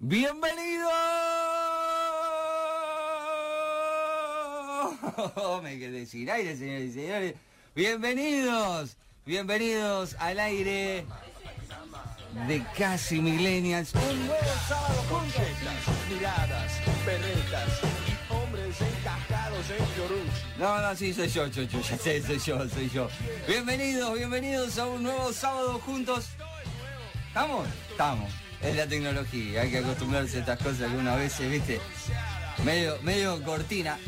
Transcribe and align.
Bienvenido. 0.00 0.88
Me 5.62 5.76
quedé 5.76 6.06
sin 6.06 6.30
aire, 6.30 6.56
señores 6.56 6.90
y 6.90 6.92
señores. 6.92 7.34
Bienvenidos, 7.74 8.96
bienvenidos 9.26 10.14
al 10.20 10.38
aire 10.38 11.04
de 12.46 12.64
Casi 12.76 13.20
Millennials. 13.20 13.92
Un 13.94 14.26
nuevo 14.28 14.44
sábado 14.68 15.02
juntos. 15.10 15.42
miradas, 16.08 16.72
perretas 17.04 17.80
y 18.06 18.32
hombres 18.32 18.76
encajados 18.80 19.66
en 19.70 19.96
Yoruchi. 19.96 20.58
No, 20.58 20.80
no, 20.80 20.94
sí, 20.94 21.12
soy 21.12 21.28
yo, 21.28 21.48
Chocho, 21.48 21.80
ya 21.80 21.98
sé, 21.98 22.22
soy 22.22 22.38
yo, 22.38 22.68
soy 22.68 22.88
yo. 22.88 23.08
Bienvenidos, 23.48 24.14
bienvenidos 24.14 24.78
a 24.78 24.86
un 24.86 25.02
nuevo 25.02 25.32
sábado 25.32 25.80
juntos. 25.80 26.28
¿Estamos? 27.26 27.66
Estamos. 27.90 28.47
Es 28.62 28.74
la 28.76 28.86
tecnología, 28.88 29.62
hay 29.62 29.70
que 29.70 29.78
acostumbrarse 29.78 30.38
a 30.38 30.40
estas 30.40 30.58
cosas 30.58 30.82
algunas 30.82 31.16
veces, 31.16 31.50
¿viste? 31.50 31.80
Medio, 32.64 32.96
medio 33.02 33.42
cortina. 33.44 33.98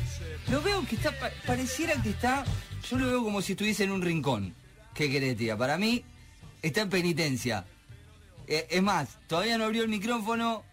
Lo 0.51 0.61
veo 0.61 0.85
que 0.87 0.97
está, 0.97 1.17
pa- 1.19 1.31
pareciera 1.47 1.95
que 2.03 2.11
está, 2.11 2.45
yo 2.91 2.99
lo 2.99 3.07
veo 3.07 3.23
como 3.23 3.43
si 3.43 3.53
estuviese 3.53 3.85
en 3.85 3.93
un 3.93 4.03
rincón. 4.03 4.55
¿Qué 4.95 5.09
querés, 5.09 5.37
tía? 5.37 5.57
Para 5.57 5.79
mí, 5.79 6.05
está 6.63 6.81
en 6.81 6.91
penitencia. 6.91 7.65
Eh, 8.49 8.67
es 8.71 8.83
más, 8.83 9.09
todavía 9.29 9.57
no 9.57 9.65
abrió 9.65 9.83
el 9.85 9.89
micrófono, 9.89 10.65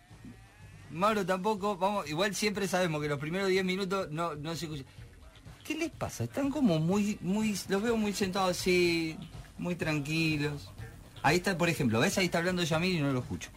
Mauro 0.90 1.24
tampoco, 1.26 1.78
vamos, 1.78 2.10
igual 2.10 2.34
siempre 2.34 2.68
sabemos 2.68 3.02
que 3.02 3.10
los 3.10 3.20
primeros 3.20 3.50
10 3.50 3.64
minutos 3.64 4.10
no, 4.10 4.34
no 4.36 4.56
se 4.56 4.66
escucha. 4.66 4.84
¿Qué 5.64 5.76
les 5.76 5.92
pasa? 5.92 6.24
Están 6.24 6.50
como 6.50 6.80
muy, 6.80 7.20
muy, 7.22 7.56
los 7.70 7.82
veo 7.84 7.96
muy 7.98 8.14
sentados 8.14 8.58
así, 8.58 9.18
muy 9.60 9.76
tranquilos. 9.76 10.72
Ahí 11.22 11.38
está, 11.38 11.56
por 11.58 11.70
ejemplo, 11.70 12.00
¿ves? 12.00 12.18
Ahí 12.18 12.26
está 12.26 12.38
hablando 12.40 12.64
Yamil 12.64 12.96
y 12.96 13.02
no 13.02 13.12
lo 13.12 13.20
escucho. 13.20 13.50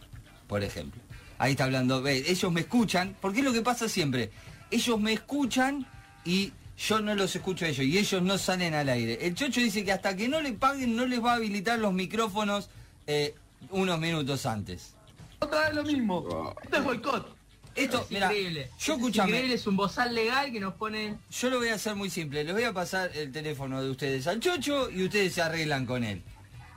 Por 0.51 0.65
ejemplo. 0.65 1.01
Ahí 1.37 1.51
está 1.51 1.63
hablando, 1.63 2.01
¿ves? 2.01 2.27
Ellos 2.27 2.51
me 2.51 2.59
escuchan, 2.59 3.15
porque 3.21 3.39
es 3.39 3.45
lo 3.45 3.53
que 3.53 3.61
pasa 3.61 3.87
siempre. 3.87 4.31
Ellos 4.69 4.99
me 4.99 5.13
escuchan 5.13 5.87
y 6.25 6.51
yo 6.77 6.99
no 6.99 7.15
los 7.15 7.33
escucho 7.33 7.63
a 7.63 7.69
ellos 7.69 7.85
y 7.85 7.97
ellos 7.97 8.21
no 8.21 8.37
salen 8.37 8.73
al 8.73 8.89
aire. 8.89 9.25
El 9.25 9.33
Chocho 9.33 9.61
dice 9.61 9.85
que 9.85 9.93
hasta 9.93 10.13
que 10.17 10.27
no 10.27 10.41
le 10.41 10.51
paguen 10.51 10.97
no 10.97 11.05
les 11.05 11.23
va 11.23 11.31
a 11.31 11.35
habilitar 11.35 11.79
los 11.79 11.93
micrófonos 11.93 12.69
eh, 13.07 13.33
unos 13.69 13.97
minutos 13.97 14.45
antes. 14.45 14.93
Otra 15.39 15.67
vez 15.67 15.73
lo 15.73 15.83
mismo. 15.85 16.53
Esto 16.61 16.77
es 16.79 16.83
boicot. 16.83 17.35
Esto, 17.73 18.05
es 18.09 18.11
increíble. 18.11 18.69
yo 18.77 18.95
es 18.95 19.01
increíble, 19.01 19.53
es 19.53 19.65
un 19.67 19.77
bozal 19.77 20.13
legal 20.13 20.51
que 20.51 20.59
nos 20.59 20.73
pone. 20.73 21.15
Yo 21.31 21.49
lo 21.49 21.59
voy 21.59 21.69
a 21.69 21.75
hacer 21.75 21.95
muy 21.95 22.09
simple. 22.09 22.43
Les 22.43 22.53
voy 22.53 22.63
a 22.63 22.73
pasar 22.73 23.09
el 23.15 23.31
teléfono 23.31 23.81
de 23.81 23.89
ustedes 23.89 24.27
al 24.27 24.41
Chocho 24.41 24.89
y 24.89 25.05
ustedes 25.05 25.33
se 25.33 25.43
arreglan 25.43 25.85
con 25.85 26.03
él. 26.03 26.21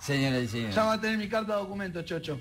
Señoras 0.00 0.42
y 0.42 0.48
señores. 0.48 0.74
Ya 0.74 0.84
va 0.84 0.92
a 0.94 1.00
tener 1.00 1.16
mi 1.18 1.28
carta 1.28 1.54
de 1.54 1.60
documento, 1.62 2.02
chocho. 2.02 2.38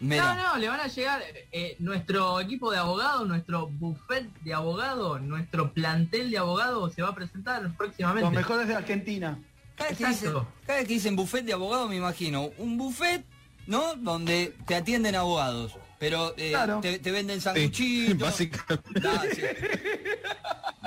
Mirá. 0.00 0.34
No, 0.34 0.52
no, 0.52 0.58
le 0.58 0.68
van 0.68 0.80
a 0.80 0.86
llegar 0.88 1.22
eh, 1.52 1.76
nuestro 1.78 2.40
equipo 2.40 2.70
de 2.70 2.76
abogados, 2.78 3.26
nuestro 3.26 3.68
buffet 3.68 4.28
de 4.42 4.52
abogados, 4.52 5.22
nuestro 5.22 5.72
plantel 5.72 6.30
de 6.30 6.36
abogados 6.38 6.92
se 6.94 7.02
va 7.02 7.08
a 7.08 7.14
presentar 7.14 7.74
próximamente. 7.76 8.22
Los 8.24 8.32
mejores 8.34 8.68
de 8.68 8.74
Argentina. 8.74 9.38
Cada 9.76 9.90
vez, 9.90 9.98
que 9.98 10.06
dicen, 10.06 10.28
Exacto. 10.28 10.48
cada 10.66 10.78
vez 10.78 10.88
que 10.88 10.94
dicen 10.94 11.16
buffet 11.16 11.44
de 11.44 11.52
abogados 11.54 11.88
me 11.88 11.96
imagino 11.96 12.50
un 12.58 12.76
buffet, 12.76 13.24
¿no? 13.66 13.94
Donde 13.96 14.54
te 14.66 14.74
atienden 14.74 15.14
abogados. 15.14 15.72
Pero 15.98 16.34
eh, 16.36 16.50
Claro. 16.50 16.80
te, 16.82 16.98
te 16.98 17.10
venden 17.10 17.40
Sí, 17.40 17.44
sanguchitos. 17.44 18.18
básicamente. 18.18 19.00
Ah, 19.08 19.22
sí. 19.34 19.40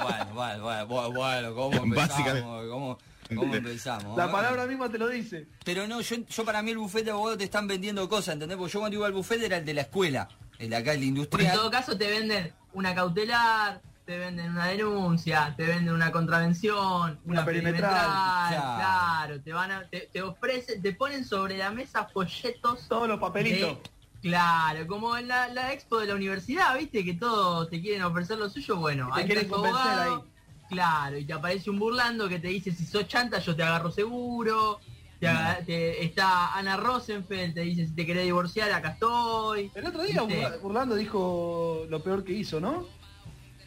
Bueno, 0.01 0.25
bueno, 0.33 0.63
bueno, 0.63 0.85
bueno, 0.87 1.11
bueno, 1.11 1.55
¿cómo 1.55 1.83
empezamos? 1.83 2.07
Básicamente. 2.09 2.69
¿Cómo, 2.69 2.97
cómo 3.35 3.55
empezamos? 3.55 4.17
La 4.17 4.25
Ah. 4.25 4.31
palabra 4.31 4.65
misma 4.67 4.89
te 4.89 4.97
lo 4.97 5.07
dice. 5.07 5.47
Pero 5.63 5.87
no, 5.87 6.01
yo, 6.01 6.15
yo 6.27 6.45
para 6.45 6.61
mí 6.61 6.71
el 6.71 6.77
buffet 6.77 7.05
de 7.05 7.11
abogados 7.11 7.37
te 7.37 7.43
están 7.45 7.67
vendiendo 7.67 8.07
cosas, 8.09 8.33
¿entendés? 8.33 8.57
Porque 8.57 8.73
yo 8.73 8.79
cuando 8.79 8.97
iba 8.97 9.07
al 9.07 9.13
buffet 9.13 9.41
era 9.41 9.57
el 9.57 9.65
de 9.65 9.73
la 9.73 9.81
escuela, 9.81 10.27
el 10.57 10.69
de 10.69 10.75
acá, 10.75 10.91
el 10.93 10.97
Porque 10.99 11.03
en 11.03 11.15
industrial. 11.15 11.55
todo 11.55 11.71
caso 11.71 11.97
te 11.97 12.09
venden 12.09 12.53
una 12.73 12.93
cautelar, 12.95 13.81
te 14.05 14.17
venden 14.17 14.51
una 14.51 14.65
denuncia, 14.67 15.53
te 15.55 15.65
venden 15.65 15.93
una 15.93 16.11
contravención, 16.11 17.19
Una 17.25 17.41
una, 17.41 17.45
perimetral. 17.45 17.91
perimetral, 17.91 18.49
Claro. 18.49 18.77
claro, 18.77 19.41
te 19.41 19.53
van 19.53 19.71
a, 19.71 19.87
te, 19.87 20.09
te 20.11 20.21
ofrecen, 20.21 20.81
te 20.81 20.93
ponen 20.93 21.23
sobre 21.25 21.57
la 21.57 21.69
mesa 21.71 22.05
folletos 22.05 22.87
Todos 22.87 23.07
los 23.07 23.19
papelitos. 23.19 23.77
de- 23.77 23.81
claro, 24.21 24.87
como 24.87 25.15
en 25.15 25.27
la, 25.27 25.47
la 25.49 25.71
expo 25.73 25.99
de 25.99 26.07
la 26.07 26.15
universidad, 26.15 26.75
viste 26.77 27.05
que 27.05 27.13
todos 27.13 27.69
te 27.69 27.79
quieren 27.81 28.01
ofrecer 28.03 28.37
lo 28.39 28.49
suyo, 28.49 28.77
bueno, 28.77 29.09
Te 29.13 29.21
ahí 29.21 29.25
quieren 29.27 29.47
convencer 29.47 29.79
abogado, 29.81 30.15
ahí. 30.15 30.31
Claro, 30.69 31.17
y 31.17 31.25
te 31.25 31.33
aparece 31.33 31.69
un 31.69 31.79
burlando 31.79 32.29
que 32.29 32.39
te 32.39 32.47
dice 32.49 32.71
si 32.71 32.85
sos 32.85 33.07
chanta 33.07 33.39
yo 33.39 33.55
te 33.55 33.63
agarro 33.63 33.91
seguro. 33.91 34.79
Te 35.19 36.05
está 36.05 36.53
Ana 36.55 36.77
Rosenfeld, 36.77 37.53
te 37.53 37.61
dice 37.61 37.87
si 37.87 37.93
te 37.93 38.05
querés 38.05 38.23
divorciar, 38.23 38.71
acá 38.71 38.89
estoy. 38.91 39.69
El 39.75 39.85
otro 39.87 40.03
día 40.03 40.21
Burlando 40.61 40.95
dijo 40.95 41.85
lo 41.89 42.01
peor 42.01 42.23
que 42.23 42.31
hizo, 42.33 42.61
¿no? 42.61 42.87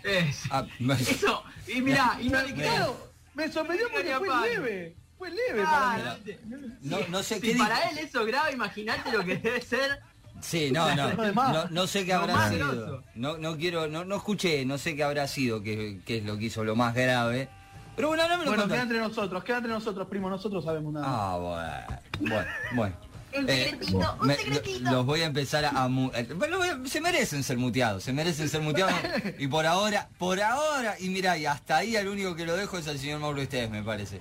Es- 0.02 0.44
Ah, 0.50 0.66
Eso, 0.98 1.42
y 1.68 1.80
mirá, 1.82 2.16
y 2.22 2.28
no 2.30 2.40
le 2.42 2.54
creo. 2.54 2.72
Claro, 2.74 3.10
me 3.34 3.52
sorprendió 3.52 3.88
porque 3.92 4.14
fue 4.16 4.48
leve. 4.48 4.96
Fue 5.18 5.30
leve 5.30 5.60
Claro, 5.60 6.02
para 6.02 6.14
mí. 6.14 6.20
¿viste? 6.24 6.40
no, 6.82 6.98
no 7.08 7.22
sé 7.22 7.34
Si 7.36 7.52
qué 7.52 7.54
para 7.58 7.76
dijo. 7.76 7.88
él 7.90 7.98
eso 7.98 8.20
es 8.22 8.26
grave, 8.26 8.52
imagínate 8.52 9.12
lo 9.12 9.24
que 9.24 9.36
debe 9.36 9.60
ser. 9.60 10.00
Sí, 10.42 10.70
no, 10.72 10.94
no, 10.94 11.12
no, 11.32 11.64
no 11.70 11.86
sé 11.86 12.04
qué 12.04 12.12
Lo 12.12 12.20
habrá 12.20 12.50
sido. 12.50 13.02
No, 13.14 13.38
no 13.38 13.56
quiero, 13.56 13.86
no, 13.88 14.04
no 14.04 14.16
escuché, 14.16 14.64
no 14.66 14.76
sé 14.76 14.94
qué 14.96 15.04
habrá 15.04 15.26
sido, 15.28 15.62
qué, 15.62 16.00
qué 16.04 16.18
es 16.18 16.24
lo 16.24 16.36
que 16.36 16.46
hizo 16.46 16.64
lo 16.64 16.76
más 16.76 16.94
grave. 16.94 17.48
Pero 17.96 18.08
bueno, 18.08 18.22
ahora 18.22 18.38
me 18.38 18.44
lo 18.44 18.50
Bueno, 18.50 18.66
queda 18.68 18.82
entre 18.82 18.98
nosotros, 18.98 19.44
queda 19.44 19.58
entre 19.58 19.72
nosotros, 19.72 20.08
primo, 20.08 20.28
nosotros 20.28 20.64
sabemos 20.64 20.92
nada. 20.94 21.06
Ah, 21.08 21.36
bueno, 22.18 22.30
bueno, 22.34 22.50
bueno. 22.74 22.96
Un 23.34 23.48
Eh, 23.48 23.64
secretito, 23.70 24.16
un 24.20 24.26
me- 24.26 24.34
secretito. 24.36 24.90
Los 24.90 25.06
voy 25.06 25.22
a 25.22 25.24
empezar 25.24 25.64
a... 25.64 25.70
a 25.70 25.88
mu- 25.88 26.10
eh, 26.14 26.28
bueno, 26.36 26.58
voy 26.58 26.68
a- 26.68 26.78
se 26.84 27.00
merecen 27.00 27.42
ser 27.42 27.56
muteados, 27.56 28.02
se 28.02 28.12
merecen 28.12 28.46
ser 28.50 28.60
muteados. 28.60 28.94
y 29.38 29.46
por 29.46 29.64
ahora, 29.64 30.08
por 30.18 30.38
ahora, 30.42 30.96
y 31.00 31.08
mira, 31.08 31.38
y 31.38 31.46
hasta 31.46 31.78
ahí 31.78 31.96
al 31.96 32.08
único 32.08 32.36
que 32.36 32.44
lo 32.44 32.54
dejo 32.56 32.76
es 32.76 32.86
al 32.88 32.98
señor 32.98 33.20
Mauro 33.20 33.40
Esteves, 33.40 33.70
me 33.70 33.82
parece. 33.82 34.20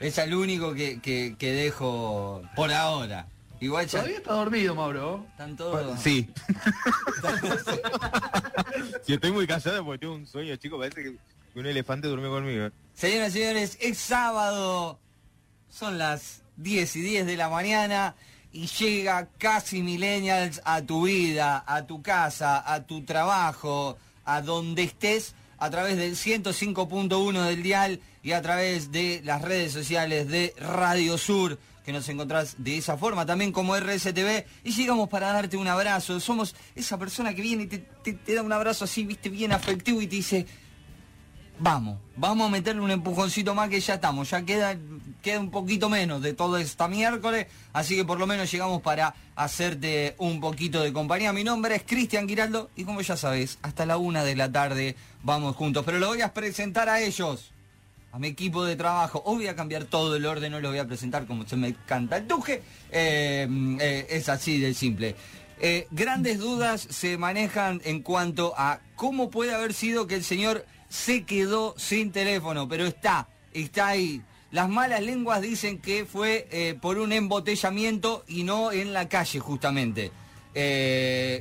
Es 0.00 0.16
el 0.16 0.32
único 0.34 0.72
que, 0.72 0.98
que, 1.00 1.34
que 1.38 1.52
dejo 1.52 2.40
por 2.56 2.72
ahora. 2.72 3.26
Igual 3.60 3.86
ya 3.86 3.98
Todavía 3.98 4.16
está 4.18 4.32
dormido, 4.34 4.74
Mauro. 4.74 5.26
están 5.30 5.56
todos... 5.56 6.00
Sí. 6.00 6.28
Si 9.04 9.14
estoy 9.14 9.32
muy 9.32 9.46
callado 9.46 9.84
porque 9.84 10.00
tengo 10.00 10.14
un 10.14 10.26
sueño, 10.26 10.54
chico, 10.56 10.78
parece 10.78 11.02
que 11.02 11.16
un 11.58 11.66
elefante 11.66 12.08
durmió 12.08 12.30
conmigo. 12.30 12.68
Señoras 12.94 13.34
y 13.34 13.38
señores, 13.40 13.78
es 13.80 13.98
sábado, 13.98 14.98
son 15.68 15.98
las 15.98 16.42
10 16.56 16.96
y 16.96 17.00
10 17.00 17.26
de 17.26 17.36
la 17.36 17.48
mañana 17.48 18.14
y 18.52 18.66
llega 18.66 19.28
casi 19.38 19.82
millennials 19.82 20.60
a 20.64 20.82
tu 20.82 21.06
vida, 21.06 21.64
a 21.66 21.86
tu 21.86 22.02
casa, 22.02 22.72
a 22.72 22.84
tu 22.86 23.04
trabajo, 23.04 23.98
a 24.24 24.42
donde 24.42 24.84
estés, 24.84 25.34
a 25.58 25.70
través 25.70 25.96
del 25.96 26.14
105.1 26.14 27.44
del 27.44 27.62
dial 27.62 28.00
y 28.22 28.32
a 28.32 28.42
través 28.42 28.92
de 28.92 29.22
las 29.24 29.42
redes 29.42 29.72
sociales 29.72 30.28
de 30.28 30.54
Radio 30.58 31.18
Sur, 31.18 31.58
que 31.88 31.92
nos 31.94 32.06
encontrás 32.10 32.54
de 32.58 32.76
esa 32.76 32.98
forma, 32.98 33.24
también 33.24 33.50
como 33.50 33.74
RSTV, 33.74 34.44
y 34.62 34.72
llegamos 34.72 35.08
para 35.08 35.32
darte 35.32 35.56
un 35.56 35.66
abrazo. 35.68 36.20
Somos 36.20 36.54
esa 36.74 36.98
persona 36.98 37.32
que 37.32 37.40
viene 37.40 37.62
y 37.62 37.66
te, 37.66 37.78
te- 38.12 38.34
da 38.34 38.42
un 38.42 38.52
abrazo 38.52 38.84
así, 38.84 39.04
viste, 39.04 39.30
bien 39.30 39.52
afectivo 39.52 40.02
y 40.02 40.06
te 40.06 40.16
dice, 40.16 40.46
Vamos, 41.60 41.98
vamos 42.14 42.46
a 42.46 42.50
meterle 42.50 42.82
un 42.82 42.90
empujoncito 42.90 43.52
más 43.54 43.68
que 43.70 43.80
ya 43.80 43.94
estamos, 43.94 44.28
ya 44.30 44.42
queda, 44.42 44.76
queda 45.22 45.40
un 45.40 45.50
poquito 45.50 45.88
menos 45.88 46.20
de 46.22 46.32
todo 46.34 46.56
esta 46.58 46.86
miércoles, 46.88 47.46
así 47.72 47.96
que 47.96 48.04
por 48.04 48.18
lo 48.20 48.26
menos 48.28 48.52
llegamos 48.52 48.80
para 48.82 49.14
hacerte 49.34 50.14
un 50.18 50.40
poquito 50.40 50.82
de 50.82 50.92
compañía. 50.92 51.32
Mi 51.32 51.42
nombre 51.42 51.74
es 51.74 51.82
Cristian 51.84 52.28
Giraldo 52.28 52.70
y 52.76 52.84
como 52.84 53.00
ya 53.00 53.16
sabes, 53.16 53.58
hasta 53.62 53.86
la 53.86 53.96
una 53.96 54.22
de 54.24 54.36
la 54.36 54.52
tarde 54.52 54.94
vamos 55.24 55.56
juntos, 55.56 55.84
pero 55.86 55.98
lo 55.98 56.08
voy 56.08 56.20
a 56.20 56.32
presentar 56.34 56.88
a 56.90 57.00
ellos, 57.00 57.50
a 58.12 58.18
mi 58.18 58.28
equipo 58.28 58.64
de 58.64 58.76
trabajo. 58.76 59.22
Hoy 59.26 59.36
voy 59.36 59.46
a 59.48 59.56
cambiar 59.56 59.84
todo 59.84 60.16
el 60.16 60.26
orden, 60.26 60.52
no 60.52 60.60
lo 60.60 60.70
voy 60.70 60.78
a 60.78 60.86
presentar 60.86 61.26
como 61.26 61.46
se 61.46 61.56
me 61.56 61.74
canta 61.86 62.16
el 62.16 62.26
tuje, 62.26 62.62
Eh, 62.90 63.46
eh, 63.80 64.06
es 64.10 64.28
así 64.28 64.58
de 64.58 64.72
simple. 64.74 65.14
Eh, 65.60 65.86
grandes 65.90 66.38
dudas 66.38 66.80
se 66.80 67.18
manejan 67.18 67.80
en 67.84 68.00
cuanto 68.02 68.54
a 68.56 68.80
cómo 68.94 69.30
puede 69.30 69.54
haber 69.54 69.74
sido 69.74 70.06
que 70.06 70.14
el 70.14 70.24
señor 70.24 70.64
se 70.88 71.24
quedó 71.24 71.74
sin 71.76 72.12
teléfono, 72.12 72.68
pero 72.68 72.86
está, 72.86 73.28
está 73.52 73.88
ahí. 73.88 74.22
Las 74.50 74.68
malas 74.68 75.02
lenguas 75.02 75.42
dicen 75.42 75.78
que 75.78 76.06
fue 76.06 76.78
por 76.80 76.98
un 76.98 77.12
embotellamiento 77.12 78.24
y 78.26 78.44
no 78.44 78.72
en 78.72 78.94
la 78.94 79.06
calle 79.06 79.40
justamente. 79.40 80.10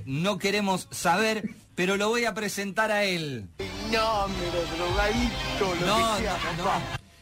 No 0.06 0.38
queremos 0.38 0.90
saber, 0.92 1.50
pero 1.78 1.96
lo 1.96 2.10
voy 2.10 2.26
a 2.26 2.34
presentar 2.34 2.92
a 2.92 3.04
él. 3.04 3.48
No, 3.92 4.26
pero 4.40 4.66
drogadicto, 4.76 5.76
lo 5.80 5.86
No, 5.86 6.18
que 6.18 6.24
sea, 6.24 6.38
no, 6.58 6.64
papá. 6.64 6.82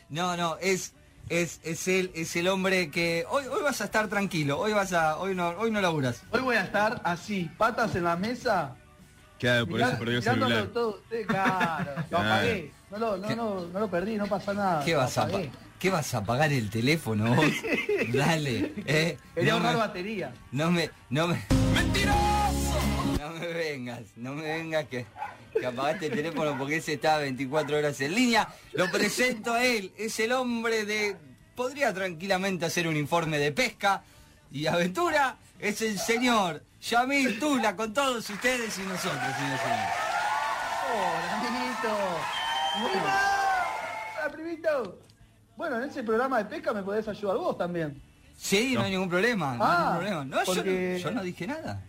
no, 0.09 0.37
no, 0.37 0.57
es, 0.61 0.93
es, 1.27 1.59
es 1.63 1.87
él, 1.89 2.09
es 2.15 2.33
el 2.37 2.47
hombre 2.47 2.89
que 2.89 3.25
hoy, 3.29 3.43
hoy 3.47 3.61
vas 3.63 3.81
a 3.81 3.83
estar 3.83 4.07
tranquilo, 4.07 4.57
hoy 4.57 4.71
vas 4.71 4.93
a, 4.93 5.17
hoy 5.17 5.35
no, 5.35 5.49
hoy 5.49 5.71
no 5.71 5.81
laburas. 5.81 6.23
Hoy 6.31 6.39
voy 6.39 6.55
a 6.55 6.63
estar 6.63 7.01
así, 7.03 7.51
patas 7.57 7.93
en 7.95 8.05
la 8.05 8.15
mesa. 8.15 8.75
Claro, 9.39 9.67
por 9.67 9.75
mirá- 9.75 9.89
eso 9.89 9.99
perdió 9.99 10.17
el 10.19 10.23
celular. 10.23 10.67
todo. 10.67 11.01
Eh, 11.11 11.25
Claro, 11.27 11.91
lo 11.97 12.07
Claro. 12.07 12.25
apagué. 12.33 12.71
No 12.91 12.97
lo, 12.97 13.17
no, 13.17 13.35
no, 13.35 13.67
no 13.73 13.79
lo 13.81 13.89
perdí, 13.91 14.15
no 14.15 14.25
pasa 14.27 14.53
nada. 14.53 14.85
¿Qué 14.85 14.93
lo 14.93 14.99
vas 14.99 15.17
a, 15.17 15.27
¿qué 15.77 15.89
vas 15.89 16.13
a 16.13 16.23
pagar 16.23 16.53
el 16.53 16.69
teléfono 16.69 17.35
vos? 17.35 17.45
Dale, 18.13 18.73
eh, 18.85 19.17
Quería 19.33 19.51
no 19.51 19.57
ahorrar 19.57 19.73
me, 19.73 19.79
batería. 19.79 20.33
no 20.53 20.71
me, 20.71 20.89
no 21.09 21.27
me, 21.27 21.43
no 21.49 21.73
me 21.73 22.24
vengas, 23.75 24.01
no 24.15 24.33
me 24.33 24.43
vengas 24.43 24.85
que, 24.85 25.05
que 25.59 25.65
apagaste 25.65 26.07
el 26.07 26.13
teléfono 26.13 26.57
porque 26.57 26.77
ese 26.77 26.93
está 26.93 27.17
24 27.17 27.77
horas 27.77 27.99
en 28.01 28.15
línea. 28.15 28.47
Lo 28.73 28.89
presento 28.89 29.53
a 29.53 29.63
él, 29.63 29.91
es 29.97 30.19
el 30.19 30.31
hombre 30.31 30.85
de... 30.85 31.15
Podría 31.55 31.93
tranquilamente 31.93 32.65
hacer 32.65 32.87
un 32.87 32.97
informe 32.97 33.37
de 33.37 33.51
pesca 33.53 34.03
y 34.51 34.67
aventura. 34.67 35.37
Es 35.59 35.81
el 35.81 35.97
señor 35.97 36.61
Yamil 36.81 37.39
Tula 37.39 37.75
con 37.77 37.93
todos 37.93 38.29
ustedes 38.29 38.77
y 38.77 38.81
nosotros, 38.81 39.13
señor 39.13 39.59
señor. 39.59 39.79
Hola, 40.91 41.37
amiguito. 41.39 41.97
Hola, 42.83 44.31
primito. 44.31 44.99
Bueno, 45.55 45.77
en 45.81 45.89
ese 45.89 46.03
programa 46.03 46.39
de 46.39 46.45
pesca 46.45 46.73
me 46.73 46.83
podés 46.83 47.07
ayudar 47.07 47.37
vos 47.37 47.57
también. 47.57 48.01
Sí, 48.37 48.73
no, 48.75 48.81
hay 48.81 48.91
ningún 48.91 49.07
problema, 49.09 49.55
no 49.55 49.63
hay 49.63 49.69
Ah, 49.71 49.77
ningún 49.79 49.95
problema. 49.97 50.25
No, 50.25 50.31
yo 50.31 50.39
no- 50.39 50.55
porque- 50.55 50.99
yo, 51.01 51.11
no, 51.11 51.23
dije 51.23 51.47
nada. 51.47 51.81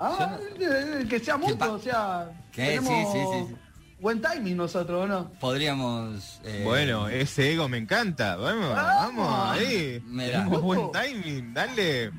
Ah, 0.00 0.38
eh, 0.60 1.06
que 1.08 1.18
sea 1.20 1.34
¿Qué 1.36 1.40
pa- 1.40 1.66
mutuo, 1.66 1.72
o 1.72 1.78
sea. 1.78 2.30
¿Qué? 2.52 2.62
Sí, 2.62 2.84
tenemos 2.84 3.12
sí, 3.12 3.18
sí, 3.18 3.46
sí. 3.48 3.56
Buen 4.00 4.22
timing 4.22 4.56
nosotros, 4.56 5.04
¿o 5.04 5.06
no? 5.08 5.30
Podríamos... 5.40 6.40
eh, 6.44 6.62
Bueno, 6.64 7.08
ese 7.08 7.52
ego 7.52 7.68
me 7.68 7.78
encanta. 7.78 8.36
Vamos, 8.36 8.70
Vamos. 8.74 9.26
vamos 9.26 9.58
ahí. 9.58 10.00
Mira. 10.06 10.38
Tenemos 10.44 10.62
buen 10.62 10.92
timing, 10.92 11.52
dale. 11.52 12.04
Eh, 12.04 12.10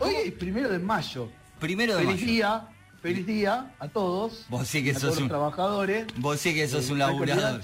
hoy 0.00 0.14
es 0.26 0.32
primero 0.32 0.70
de 0.70 0.78
mayo. 0.78 1.28
Primero 1.60 1.94
de 1.96 2.04
Feliz 2.04 2.14
mayo. 2.22 2.26
día, 2.32 2.68
feliz 3.02 3.26
día 3.26 3.74
a 3.78 3.88
todos. 3.88 4.46
Vos 4.48 4.66
sí 4.66 4.82
que 4.82 4.92
a 4.92 4.94
sos 4.94 5.02
todos 5.02 5.16
un- 5.16 5.22
los 5.24 5.28
trabajadores. 5.28 6.06
Vos 6.16 6.40
sí 6.40 6.54
que 6.54 6.66
sos 6.68 6.84
Eh, 6.88 6.92
un 6.92 6.98
que 6.98 7.04
laburador. 7.04 7.60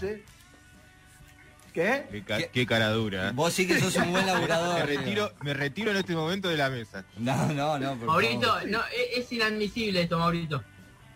¿Qué? 1.74 2.06
Qué, 2.10 2.22
ca- 2.24 2.36
¿Qué? 2.38 2.50
qué 2.52 2.66
cara 2.66 2.90
dura. 2.90 3.28
¿eh? 3.28 3.32
Vos 3.34 3.52
sí 3.52 3.66
que 3.66 3.78
sos 3.80 3.96
un 3.96 4.12
buen 4.12 4.24
laburador. 4.24 4.78
Me 4.78 4.86
retiro, 4.86 5.32
me 5.42 5.52
retiro 5.54 5.90
en 5.90 5.96
este 5.96 6.14
momento 6.14 6.48
de 6.48 6.56
la 6.56 6.70
mesa. 6.70 7.04
No, 7.18 7.46
no, 7.52 7.78
no. 7.80 7.96
por 7.96 8.06
Maurito, 8.06 8.46
favor. 8.46 8.68
no, 8.68 8.78
e- 8.96 9.18
es, 9.18 9.32
inadmisible 9.32 10.02
esto, 10.02 10.16
Maurito. 10.18 10.62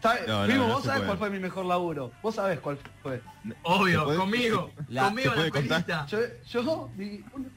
¿Sabe- 0.03 0.27
No, 0.27 0.41
no, 0.43 0.47
Primo, 0.49 0.67
no 0.69 0.75
vos 0.75 0.85
sabés 0.85 1.03
cuál 1.05 1.17
fue 1.19 1.31
mi 1.31 1.39
mejor 1.39 1.65
laburo. 1.65 2.11
Vos 2.23 2.35
sabés 2.35 2.59
cuál 2.59 2.77
fue. 3.03 3.21
Obvio, 3.63 4.01
¿Se 4.01 4.05
puede- 4.07 4.19
conmigo. 4.19 4.71
La- 4.89 5.05
conmigo 5.05 5.33
¿se 5.35 5.45
la 5.45 5.51
pelita. 5.53 6.07
Yo, 6.07 6.19
yo 6.51 6.91
un- 6.97 7.53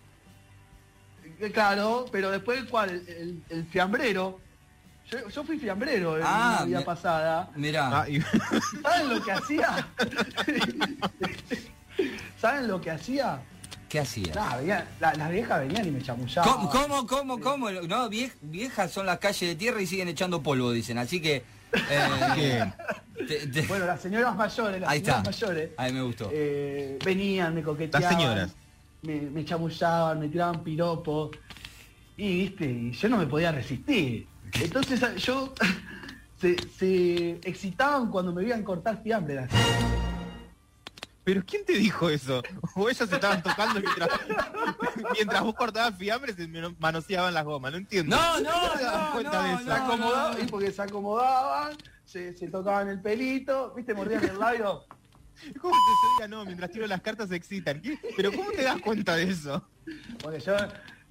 eh, 1.40 1.52
claro, 1.52 2.06
pero 2.12 2.30
después 2.30 2.64
cuál, 2.70 2.92
el, 2.92 3.10
el- 3.10 3.44
el 3.50 3.66
fiambrero. 3.66 4.40
Yo, 5.10 5.28
yo 5.28 5.44
fui 5.44 5.58
fiambrero 5.58 6.18
Ah, 6.24 6.58
la 6.60 6.66
vida 6.66 6.86
pasada. 6.86 7.50
Mirá. 7.56 8.02
Ah, 8.02 8.08
y- 8.10 8.22
¿Saben 8.84 9.10
lo 9.10 9.24
que 9.24 9.32
hacía? 9.32 9.88
¿Saben 12.42 12.68
lo 12.68 12.82
que 12.82 12.90
hacía? 12.92 13.40
¿Qué? 13.88 14.04
Nah, 14.34 14.56
venía- 14.58 14.88
la- 15.00 15.14
las 15.14 15.30
viejas 15.32 15.60
venían 15.60 15.88
y 15.88 15.92
me 15.92 16.02
chamullaban. 16.02 16.50
¿Cómo, 16.50 16.70
cómo, 16.70 17.06
cómo, 17.08 17.40
cómo? 17.40 17.70
No, 17.72 18.10
vie- 18.10 18.32
viejas 18.42 18.90
son 18.92 19.06
las 19.06 19.20
calles 19.20 19.42
de 19.50 19.56
tierra 19.56 19.82
y 19.82 19.86
siguen 19.86 20.08
echando 20.08 20.42
polvo, 20.42 20.72
dicen. 20.72 20.98
Así 20.98 21.22
que... 21.22 21.44
eh, 21.90 22.72
te- 23.28 23.48
te- 23.48 23.62
Bueno, 23.68 23.86
las 23.86 24.02
señoras 24.02 24.36
mayores, 24.36 24.80
las 24.82 24.90
ahí 24.90 24.98
está. 25.00 25.18
señoras 25.22 25.42
mayores, 25.42 25.70
Ahí 25.78 25.94
me 25.94 26.02
gustó. 26.02 26.30
eh, 26.34 26.98
venían, 27.04 27.54
me 27.54 27.62
coqueteaban. 27.64 28.02
Las 28.10 28.12
señoras. 28.22 28.56
Me, 29.04 29.22
me 29.22 29.44
chamullaban, 29.46 30.20
me 30.20 30.30
tiraban 30.30 30.64
piropos. 30.64 31.32
Y, 32.18 32.44
viste, 32.44 32.66
y 32.66 32.92
yo 32.94 33.10
no 33.10 33.18
me 33.18 33.28
podía 33.28 33.52
resistir. 33.52 34.26
Entonces 34.54 35.00
yo... 35.18 35.54
Se, 36.42 36.56
se 36.80 37.30
excitaban 37.44 38.10
cuando 38.10 38.34
me 38.34 38.42
veían 38.42 38.64
cortar 38.64 39.00
fiambre. 39.04 39.36
las- 39.36 39.50
Pero 41.24 41.44
¿quién 41.46 41.64
te 41.66 41.74
dijo 41.74 42.10
eso? 42.10 42.42
O 42.76 42.90
ellas 42.90 43.08
se 43.08 43.16
estaban 43.16 43.44
tocando 43.44 43.80
mientras, 43.80 44.10
mientras 45.14 45.44
vos 45.44 45.54
cortabas 45.54 45.96
fiambres 45.96 46.36
y 46.40 46.48
manoseaban 46.80 47.34
las 47.34 47.46
gomas, 47.46 47.72
no 47.72 47.78
entiendo. 47.78 48.16
No, 48.16 48.40
no, 48.40 48.50
¿Cómo 48.52 48.74
te 48.74 48.84
das 48.84 49.04
no, 49.04 49.12
cuenta 49.12 49.44
de 49.44 49.50
no, 49.50 49.56
eso? 49.56 49.64
Se 49.64 49.70
no. 49.70 49.76
acomodaban, 49.76 50.42
y 50.42 50.48
porque 50.48 50.72
se 50.72 50.82
acomodaban, 50.82 51.78
se, 52.06 52.34
se 52.34 52.48
tocaban 52.48 52.90
el 52.90 53.02
pelito, 53.02 53.74
viste, 53.76 53.94
mordían 53.94 54.24
el 54.24 54.40
labio. 54.40 54.84
¿Cómo 55.60 55.74
te 55.74 56.16
diga 56.16 56.28
no? 56.28 56.46
Mientras 56.46 56.72
tiro 56.72 56.88
las 56.88 57.02
cartas 57.02 57.30
se 57.30 57.36
excitan. 57.36 57.82
¿Qué? 57.82 58.00
Pero 58.16 58.32
¿cómo 58.32 58.52
te 58.52 58.64
das 58.64 58.82
cuenta 58.82 59.16
de 59.16 59.24
eso? 59.24 59.68
Porque 60.22 60.40
yo 60.40 60.56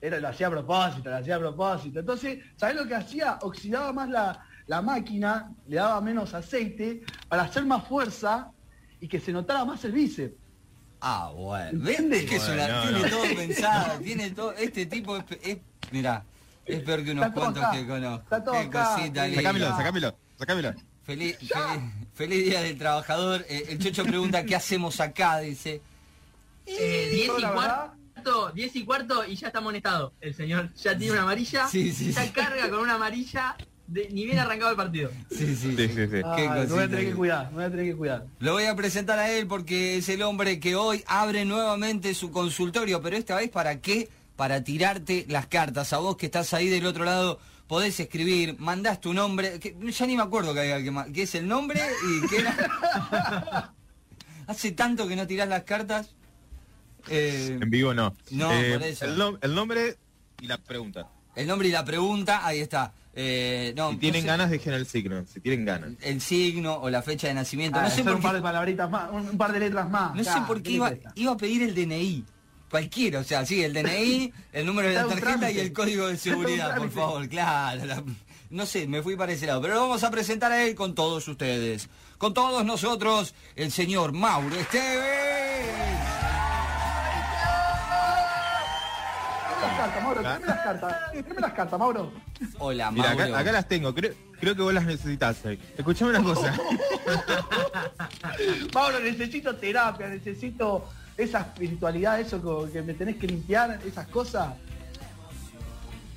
era, 0.01 0.19
lo 0.19 0.29
hacía 0.29 0.47
a 0.47 0.51
propósito, 0.51 1.11
lo 1.11 1.17
hacía 1.17 1.37
a 1.37 1.41
propósito. 1.41 2.01
Entonces, 2.01 2.39
¿sabés 2.57 2.77
lo 2.77 2.87
que 2.87 2.95
hacía? 2.95 3.39
Oxidaba 3.43 3.93
más 3.93 4.09
la, 4.09 4.45
la 4.67 4.83
máquina, 4.83 5.53
le 5.67 5.77
daba 5.77 6.01
menos 6.01 6.35
aceite 6.35 7.03
para 7.29 7.43
hacer 7.43 7.65
más 7.65 7.87
fuerza 7.87 8.51
y 9.01 9.09
que 9.09 9.21
se 9.21 9.33
notara 9.33 9.65
más 9.65 9.85
el 9.85 9.93
bíceps. 9.93 10.35
Ah, 11.01 11.31
bueno. 11.35 11.71
¿Entiendes? 11.89 12.25
Es 12.25 12.31
que 12.31 12.39
Bueno, 12.39 12.83
tiene 12.83 12.99
no. 13.01 13.09
todo 13.09 13.23
pensado, 13.37 13.99
tiene 14.01 14.31
todo... 14.31 14.53
Este 14.53 14.87
tipo 14.87 15.17
es... 15.17 15.25
es 15.43 15.59
mirá, 15.91 16.25
es 16.67 16.81
peor 16.83 17.03
que 17.05 17.13
unos 17.13 17.33
cuantos 17.33 17.63
acá. 17.65 17.73
que 17.73 17.87
conozco. 17.87 18.23
Está 18.25 18.45
todo 18.45 18.55
Qué 18.55 18.61
acá, 18.61 18.95
cosita 18.97 19.23
sí. 19.25 19.31
linda. 19.31 19.43
Sacámelo, 19.43 19.67
sacámelo, 19.77 20.17
sacámelo. 20.39 20.75
Feliz, 21.05 21.37
feliz, 21.39 21.55
feliz 22.15 22.45
día 22.45 22.61
del 22.61 22.79
trabajador. 22.79 23.45
Eh, 23.49 23.65
el 23.71 23.79
Chocho 23.79 24.05
pregunta 24.05 24.45
qué 24.45 24.55
hacemos 24.55 25.01
acá, 25.01 25.39
dice. 25.39 25.81
Eh, 26.67 27.09
10 27.13 27.27
yo, 27.27 27.39
y 27.39 27.43
verdad- 27.43 27.93
cuarto, 28.15 28.51
10 28.53 28.77
y 28.77 28.85
cuarto 28.85 29.27
y 29.27 29.35
ya 29.35 29.47
está 29.49 29.59
amonestado. 29.61 30.13
El 30.21 30.35
señor 30.35 30.73
ya 30.75 30.97
tiene 30.97 31.15
una 31.15 31.23
amarilla, 31.23 31.67
Sí, 31.67 31.91
sí, 31.93 32.13
ya 32.13 32.25
sí. 32.25 32.31
carga 32.31 32.69
con 32.69 32.81
una 32.81 32.95
amarilla, 32.95 33.57
de- 33.91 34.09
ni 34.11 34.25
bien 34.25 34.39
arrancado 34.39 34.71
el 34.71 34.77
partido. 34.77 35.11
Sí, 35.31 35.55
sí, 35.57 35.75
Sí, 35.77 35.89
sí, 35.89 35.95
sí. 35.95 36.07
Me 36.09 36.67
voy 36.67 36.83
a 36.83 36.89
tener 36.89 37.07
que- 37.07 37.15
cuidar, 37.15 37.49
me 37.51 37.57
voy 37.57 37.65
a 37.65 37.71
tener 37.71 37.87
que 37.87 37.97
cuidar. 37.97 38.25
Lo 38.39 38.53
voy 38.53 38.65
a 38.65 38.75
presentar 38.77 39.19
a 39.19 39.31
él 39.31 39.47
porque 39.47 39.97
es 39.99 40.09
el 40.09 40.23
hombre 40.23 40.61
que 40.61 40.77
hoy 40.77 41.03
abre 41.07 41.45
nuevamente 41.45 42.15
su 42.15 42.31
consultorio, 42.31 43.03
pero 43.03 43.17
esta 43.17 43.37
vez 43.37 43.51
para 43.51 43.81
qué? 43.81 44.09
Para 44.37 44.63
tirarte 44.65 45.27
las 45.29 45.47
cartas. 45.47 45.93
A 45.93 45.99
vos 45.99 46.17
que 46.17 46.27
estás 46.27 46.55
ahí 46.55 46.69
del 46.69 46.87
otro 46.87 47.05
lado 47.05 47.39
podés 47.67 48.01
escribir, 48.01 48.57
mandás 48.59 49.01
tu 49.01 49.13
nombre, 49.15 49.61
que, 49.61 49.77
ya 49.93 50.07
ni 50.07 50.17
me 50.17 50.23
acuerdo 50.23 50.53
que, 50.55 50.61
había 50.73 50.83
que, 51.07 51.13
que 51.13 51.23
es 51.23 51.35
el 51.37 51.47
nombre 51.47 51.81
y 52.09 52.27
que 52.29 52.37
era... 52.39 53.73
Hace 54.47 54.73
tanto 54.73 55.07
que 55.07 55.15
no 55.15 55.27
tirás 55.27 55.49
las 55.49 55.63
cartas. 55.63 56.11
Eh, 57.09 57.59
En 57.61 57.71
vivo 57.71 57.95
no. 57.95 58.17
No, 58.31 58.53
Eh, 58.53 58.73
por 58.73 58.83
eso. 58.83 59.05
El, 59.05 59.17
nom- 59.17 59.39
el 59.41 59.55
nombre 59.55 59.97
y 60.41 60.47
la 60.47 60.59
pregunta. 60.59 61.07
el 61.37 61.47
nombre 61.47 61.69
y 61.69 61.71
la 61.71 61.85
pregunta, 61.85 62.45
ahí 62.45 62.59
está. 62.61 62.93
Eh, 63.15 63.75
no, 63.77 63.91
Si 63.91 63.97
tienen 63.97 64.25
ganas, 64.25 64.51
dejen 64.51 64.73
el 64.73 64.87
signo. 64.87 65.25
Si 65.27 65.41
tienen 65.41 65.65
ganas. 65.65 65.91
El 66.01 66.21
signo 66.21 66.75
o 66.77 66.89
la 66.91 67.03
fecha 67.03 67.27
de 67.29 67.35
nacimiento. 67.35 67.79
Ah, 67.79 67.83
no 67.83 67.89
sé 67.89 67.95
hacer 67.95 68.05
por 68.05 68.15
un 68.15 68.21
qué. 68.21 68.27
par 68.27 68.35
de 68.37 68.43
palabritas 68.43 68.91
más, 68.91 69.11
un, 69.13 69.29
un 69.31 69.37
par 69.39 69.53
de 69.53 69.59
letras 69.61 69.91
más. 69.91 70.15
No 70.15 70.23
sé 70.25 70.31
por 70.47 70.63
qué 70.63 70.73
iba, 70.73 70.93
iba 71.17 71.33
a 71.33 71.37
pedir 71.37 71.63
el 71.63 71.75
DNI. 71.75 72.25
Cualquiera, 72.71 73.19
o 73.19 73.25
sea, 73.25 73.45
sí, 73.45 73.65
el 73.65 73.73
DNI, 73.75 74.33
el 74.53 74.65
número 74.67 74.89
de 74.89 74.95
la 74.95 75.07
tarjeta 75.09 75.51
y 75.51 75.59
el 75.59 75.73
código 75.73 76.07
de 76.07 76.17
seguridad, 76.17 76.77
por 76.77 76.91
favor, 76.91 77.29
claro. 77.29 77.85
la- 77.85 78.05
no 78.51 78.67
sé, 78.67 78.87
me 78.89 79.01
fui 79.03 79.15
para 79.17 79.33
ese 79.33 79.47
lado, 79.47 79.61
pero 79.63 79.75
lo 79.75 79.81
vamos 79.83 80.03
a 80.03 80.11
presentar 80.11 80.51
a 80.53 80.63
él 80.65 80.75
con 80.75 80.95
todos 80.95 81.27
ustedes. 81.29 81.89
Con 82.19 82.35
todos 82.35 82.65
nosotros, 82.65 83.33
el 83.57 83.71
señor 83.73 84.13
Mauro 84.13 84.55
Esteves. 84.57 86.00
Cartas, 89.81 90.03
Mauro, 90.03 90.21
tráeme 90.21 90.47
las 90.47 90.61
cartas. 90.61 90.97
Tráeme 91.11 91.41
las 91.41 91.53
cartas, 91.53 91.79
Mauro. 91.79 92.13
Hola, 92.59 92.91
Mira, 92.91 93.09
Mauro. 93.15 93.25
acá, 93.25 93.39
acá 93.39 93.53
las 93.53 93.69
tengo. 93.69 93.95
Creo, 93.95 94.13
creo 94.39 94.55
que 94.57 94.63
vos 94.63 94.75
las 94.75 94.85
necesitas. 94.85 95.45
hoy. 95.45 95.59
Escuchame 95.77 96.11
una 96.11 96.23
cosa. 96.23 96.55
Mauro, 98.75 99.01
necesito 99.01 99.55
terapia, 99.57 100.09
necesito 100.09 100.89
esa 101.17 101.41
espiritualidad, 101.41 102.21
eso 102.21 102.41
como 102.41 102.71
que 102.71 102.83
me 102.83 102.95
tenés 102.95 103.17
que 103.17 103.27
limpiar, 103.27 103.81
esas 103.85 104.07
cosas. 104.09 104.55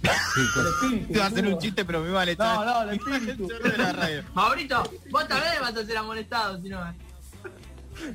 Espíritu. 0.03 1.13
Te 1.13 1.20
va 1.20 1.25
a 1.25 1.27
hacer 1.29 1.48
un 1.48 1.58
chiste, 1.60 1.86
pero 1.86 2.01
me 2.01 2.12
vale 2.12 2.36
No, 2.36 2.65
no, 2.65 2.82
el 2.84 2.89
espíritu. 3.00 3.48
Maurito, 4.34 4.84
vos 5.10 5.27
también 5.27 5.53
vas 5.62 5.75
a 5.75 5.86
ser 5.86 5.98
amonestado, 5.98 6.62
si 6.62 6.70
no. 6.70 6.79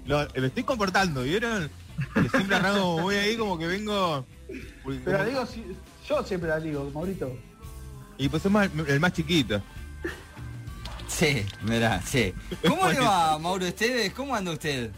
No, 0.05 0.27
me 0.37 0.47
estoy 0.49 0.65
comportando, 0.65 1.23
¿vieron? 1.23 1.71
Que 2.15 2.29
siempre 2.29 2.57
arranco 2.57 3.01
voy 3.01 3.17
ahí 3.17 3.37
como 3.37 3.59
que 3.59 3.67
vengo... 3.67 4.25
Pero 5.05 5.25
digo, 5.25 5.47
si- 5.47 5.65
yo 6.09 6.25
siempre 6.25 6.49
la 6.49 6.61
digo, 6.61 6.91
Maurito. 6.95 7.37
Y 8.17 8.29
pues 8.29 8.43
somos 8.43 8.65
el, 8.65 8.87
el 8.89 9.01
más 9.01 9.13
chiquito. 9.13 9.63
Sí, 11.07 11.45
mirá, 11.63 12.01
sí. 12.03 12.33
¿Cómo 12.67 12.89
le 12.89 13.01
va, 13.01 13.39
Mauro 13.39 13.67
Esteves? 13.67 14.13
¿Cómo 14.13 14.35
anda 14.35 14.53
usted? 14.53 14.91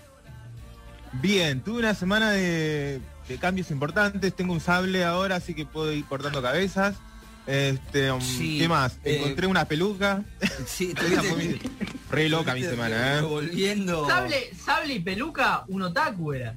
Bien, 1.14 1.60
tuve 1.60 1.78
una 1.80 1.94
semana 1.94 2.30
de, 2.32 3.00
de 3.28 3.36
cambios 3.38 3.70
importantes. 3.70 4.34
Tengo 4.34 4.52
un 4.52 4.60
sable 4.60 5.04
ahora, 5.04 5.36
así 5.36 5.54
que 5.54 5.64
puedo 5.66 5.92
ir 5.92 6.04
cortando 6.04 6.42
cabezas. 6.42 6.96
Este, 7.46 8.12
um, 8.12 8.20
Sí, 8.20 8.58
¿Qué 8.60 8.68
más? 8.68 8.98
eh, 9.04 9.16
Encontré 9.18 9.46
una 9.46 9.64
peluca. 9.64 10.22
Sí, 10.66 10.92
Esa 11.10 11.22
fue 11.22 11.36
mi- 11.44 11.58
Re 12.10 12.28
loca 12.28 12.54
mi 12.54 12.62
semana, 12.62 13.18
¿eh? 13.18 13.20
Volviendo. 13.22 14.06
Sable, 14.06 14.52
sable 14.54 14.94
y 14.94 15.00
peluca, 15.00 15.64
un 15.68 15.82
otaku 15.82 16.32
era. 16.32 16.54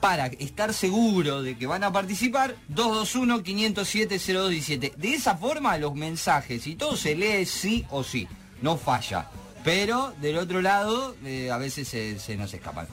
Para 0.00 0.26
estar 0.26 0.74
seguro 0.74 1.42
de 1.42 1.56
que 1.56 1.66
van 1.66 1.82
a 1.82 1.90
participar, 1.90 2.54
221-507-0217. 2.74 4.94
De 4.96 5.14
esa 5.14 5.36
forma 5.36 5.76
los 5.78 5.94
mensajes 5.94 6.66
y 6.66 6.76
todo 6.76 6.96
se 6.96 7.14
lee 7.16 7.46
sí 7.46 7.84
o 7.90 8.04
sí, 8.04 8.28
no 8.62 8.76
falla. 8.76 9.28
Pero 9.64 10.14
del 10.20 10.38
otro 10.38 10.60
lado 10.62 11.16
eh, 11.24 11.50
a 11.50 11.58
veces 11.58 11.88
se, 11.88 12.18
se 12.18 12.36
nos 12.36 12.52
escapan. 12.54 12.86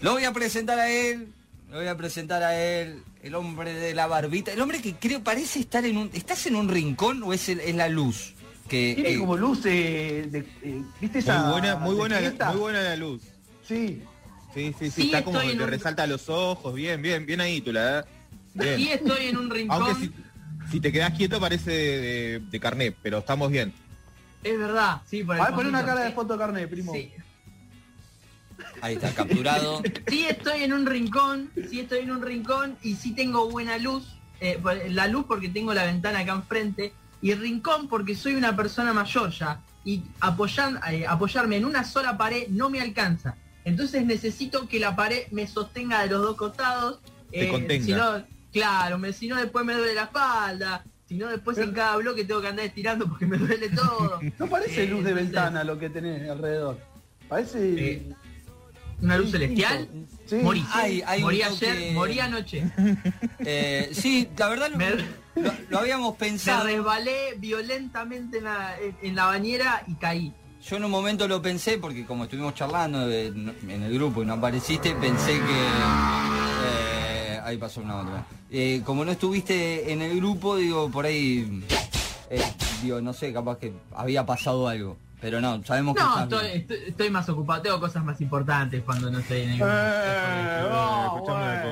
Lo 0.00 0.12
voy 0.12 0.24
a 0.24 0.32
presentar 0.32 0.78
a 0.78 0.90
él, 0.90 1.28
lo 1.70 1.78
voy 1.78 1.86
a 1.86 1.96
presentar 1.96 2.42
a 2.42 2.58
él, 2.60 3.02
el 3.22 3.34
hombre 3.34 3.72
de 3.72 3.94
la 3.94 4.06
barbita, 4.06 4.52
el 4.52 4.60
hombre 4.60 4.82
que 4.82 4.94
creo 4.94 5.22
parece 5.22 5.60
estar 5.60 5.84
en 5.86 5.96
un... 5.96 6.10
¿Estás 6.12 6.46
en 6.46 6.56
un 6.56 6.68
rincón 6.68 7.22
o 7.22 7.32
es, 7.32 7.48
el- 7.48 7.60
es 7.60 7.74
la 7.74 7.88
luz? 7.88 8.34
Que, 8.68 8.94
Tiene 8.94 9.10
eh, 9.12 9.18
como 9.18 9.36
luz 9.36 9.60
eh, 9.64 10.28
de, 10.30 10.38
eh, 10.62 10.82
¿Viste 11.00 11.20
esa? 11.20 11.42
Muy 11.42 11.52
buena, 11.52 11.76
muy 11.76 11.94
buena, 11.94 12.18
fiesta? 12.18 12.50
muy 12.52 12.60
buena 12.60 12.82
la 12.82 12.96
luz. 12.96 13.22
Sí. 13.66 14.02
Sí, 14.54 14.74
sí, 14.78 14.86
sí, 14.86 14.90
Sí, 14.90 15.02
está 15.06 15.24
como 15.24 15.40
que 15.40 15.54
te 15.54 15.62
un- 15.62 15.68
resalta 15.70 16.06
los 16.06 16.28
ojos, 16.28 16.74
bien, 16.74 17.00
bien, 17.02 17.24
bien 17.26 17.40
ahí, 17.40 17.60
tú 17.60 17.72
la 17.72 18.04
Bien. 18.54 18.80
Y 18.80 18.88
estoy 18.88 19.26
en 19.28 19.36
un 19.36 19.50
rincón. 19.50 19.82
Aunque 19.82 20.06
si, 20.06 20.12
si 20.70 20.80
te 20.80 20.90
quedas 20.90 21.12
quieto 21.12 21.38
parece 21.38 21.70
de, 21.70 21.98
de, 22.00 22.40
de 22.40 22.60
carnet, 22.60 22.96
pero 23.02 23.18
estamos 23.18 23.50
bien. 23.50 23.72
Es 24.42 24.58
verdad, 24.58 25.00
sí, 25.06 25.22
por 25.24 25.36
el 25.36 25.42
A 25.42 25.46
ver, 25.46 25.54
poné 25.54 25.68
una 25.68 25.84
cara 25.84 26.00
de 26.02 26.12
foto 26.12 26.36
carnet, 26.38 26.68
primo. 26.68 26.92
Sí. 26.92 27.12
Ahí 28.80 28.94
está, 28.94 29.10
capturado. 29.12 29.82
Sí 30.08 30.26
estoy 30.28 30.62
en 30.64 30.72
un 30.72 30.86
rincón, 30.86 31.50
sí 31.70 31.80
estoy 31.80 32.00
en 32.00 32.10
un 32.10 32.22
rincón 32.22 32.76
y 32.82 32.94
sí 32.94 33.12
tengo 33.14 33.48
buena 33.50 33.78
luz. 33.78 34.16
eh, 34.40 34.58
la 34.90 35.06
luz 35.08 35.24
porque 35.26 35.48
tengo 35.48 35.74
la 35.74 35.84
ventana 35.84 36.20
acá 36.20 36.32
enfrente 36.32 36.92
y 37.22 37.34
rincón 37.34 37.88
porque 37.88 38.14
soy 38.14 38.34
una 38.34 38.54
persona 38.56 38.92
mayor 38.92 39.30
ya 39.30 39.60
y 39.84 40.02
apoyar, 40.20 40.80
eh, 40.92 41.06
apoyarme 41.06 41.56
en 41.56 41.64
una 41.64 41.84
sola 41.84 42.16
pared 42.16 42.48
no 42.48 42.68
me 42.70 42.80
alcanza. 42.80 43.34
Entonces 43.64 44.04
necesito 44.06 44.68
que 44.68 44.78
la 44.78 44.94
pared 44.96 45.26
me 45.30 45.46
sostenga 45.46 46.02
de 46.02 46.08
los 46.08 46.22
dos 46.22 46.36
costados. 46.36 47.00
eh, 47.32 47.40
Te 47.46 47.48
contenga. 47.50 47.84
Si 47.84 47.92
no, 47.92 48.24
claro, 48.52 48.98
me, 48.98 49.12
si 49.12 49.28
no 49.28 49.36
después 49.36 49.64
me 49.64 49.74
duele 49.74 49.94
la 49.94 50.04
espalda. 50.04 50.84
Si 51.08 51.16
no 51.16 51.28
después 51.28 51.56
Pero- 51.56 51.68
en 51.68 51.74
cada 51.74 51.96
bloque 51.96 52.24
tengo 52.24 52.40
que 52.42 52.48
andar 52.48 52.66
estirando 52.66 53.06
porque 53.08 53.26
me 53.26 53.38
duele 53.38 53.68
todo. 53.74 54.20
No 54.38 54.46
parece 54.46 54.84
Eh, 54.84 54.86
luz 54.88 55.04
de 55.04 55.10
entonces, 55.10 55.14
ventana 55.32 55.64
lo 55.64 55.78
que 55.78 55.90
tenés 55.90 56.28
alrededor. 56.30 56.78
Parece... 57.28 57.92
Eh, 57.92 58.12
¿Una 59.00 59.16
luz 59.16 59.30
celestial? 59.30 59.88
Sí. 60.26 60.36
Morí. 60.36 60.64
Hay 60.72 61.02
un 61.18 61.22
morí 61.22 61.42
ayer, 61.42 62.20
anoche. 62.20 62.64
Eh, 63.40 63.90
sí, 63.92 64.28
la 64.36 64.48
verdad 64.48 64.70
lo, 64.72 64.76
Me- 64.76 65.04
lo- 65.42 65.52
lo 65.70 65.78
habíamos 65.78 66.12
Me 66.12 66.18
pensado. 66.18 66.64
resbalé 66.64 67.34
violentamente 67.38 68.38
en 68.38 68.44
la, 68.44 68.78
en- 68.80 68.96
en 69.02 69.14
la 69.16 69.26
bañera 69.26 69.82
y 69.86 69.94
caí. 69.94 70.32
Yo 70.64 70.76
en 70.76 70.84
un 70.84 70.90
momento 70.90 71.26
lo 71.28 71.40
pensé 71.40 71.78
porque 71.78 72.04
como 72.04 72.24
estuvimos 72.24 72.54
charlando 72.54 73.06
de- 73.06 73.28
en 73.28 73.82
el 73.82 73.94
grupo 73.94 74.22
y 74.22 74.26
no 74.26 74.34
apareciste, 74.34 74.94
pensé 74.96 75.32
que... 75.34 75.66
eh, 76.66 77.40
ahí 77.44 77.56
pasó 77.56 77.80
una 77.80 77.96
otra. 78.00 78.24
Eh, 78.50 78.82
como 78.84 79.04
no 79.04 79.12
estuviste 79.12 79.92
en 79.92 80.02
el 80.02 80.16
grupo, 80.16 80.56
digo, 80.56 80.90
por 80.90 81.06
ahí... 81.06 81.64
eh, 82.30 82.42
digo, 82.82 83.00
no 83.00 83.12
sé, 83.12 83.32
capaz 83.32 83.58
que 83.58 83.72
había 83.94 84.26
pasado 84.26 84.68
algo. 84.68 84.96
Pero 85.20 85.40
no, 85.40 85.64
sabemos 85.64 85.96
que 85.96 86.02
No, 86.02 86.08
estás 86.10 86.22
estoy, 86.24 86.46
bien. 86.46 86.60
estoy, 86.60 86.78
estoy 86.90 87.10
más 87.10 87.28
ocupado, 87.28 87.60
tengo 87.62 87.80
cosas 87.80 88.04
más 88.04 88.20
importantes 88.20 88.82
cuando 88.84 89.10
no 89.10 89.18
estoy 89.18 89.40
en 89.42 89.50
el 89.50 89.60
Eh, 89.60 89.64
grupo. 90.60 90.74
no, 90.74 91.24
cosa. 91.24 91.62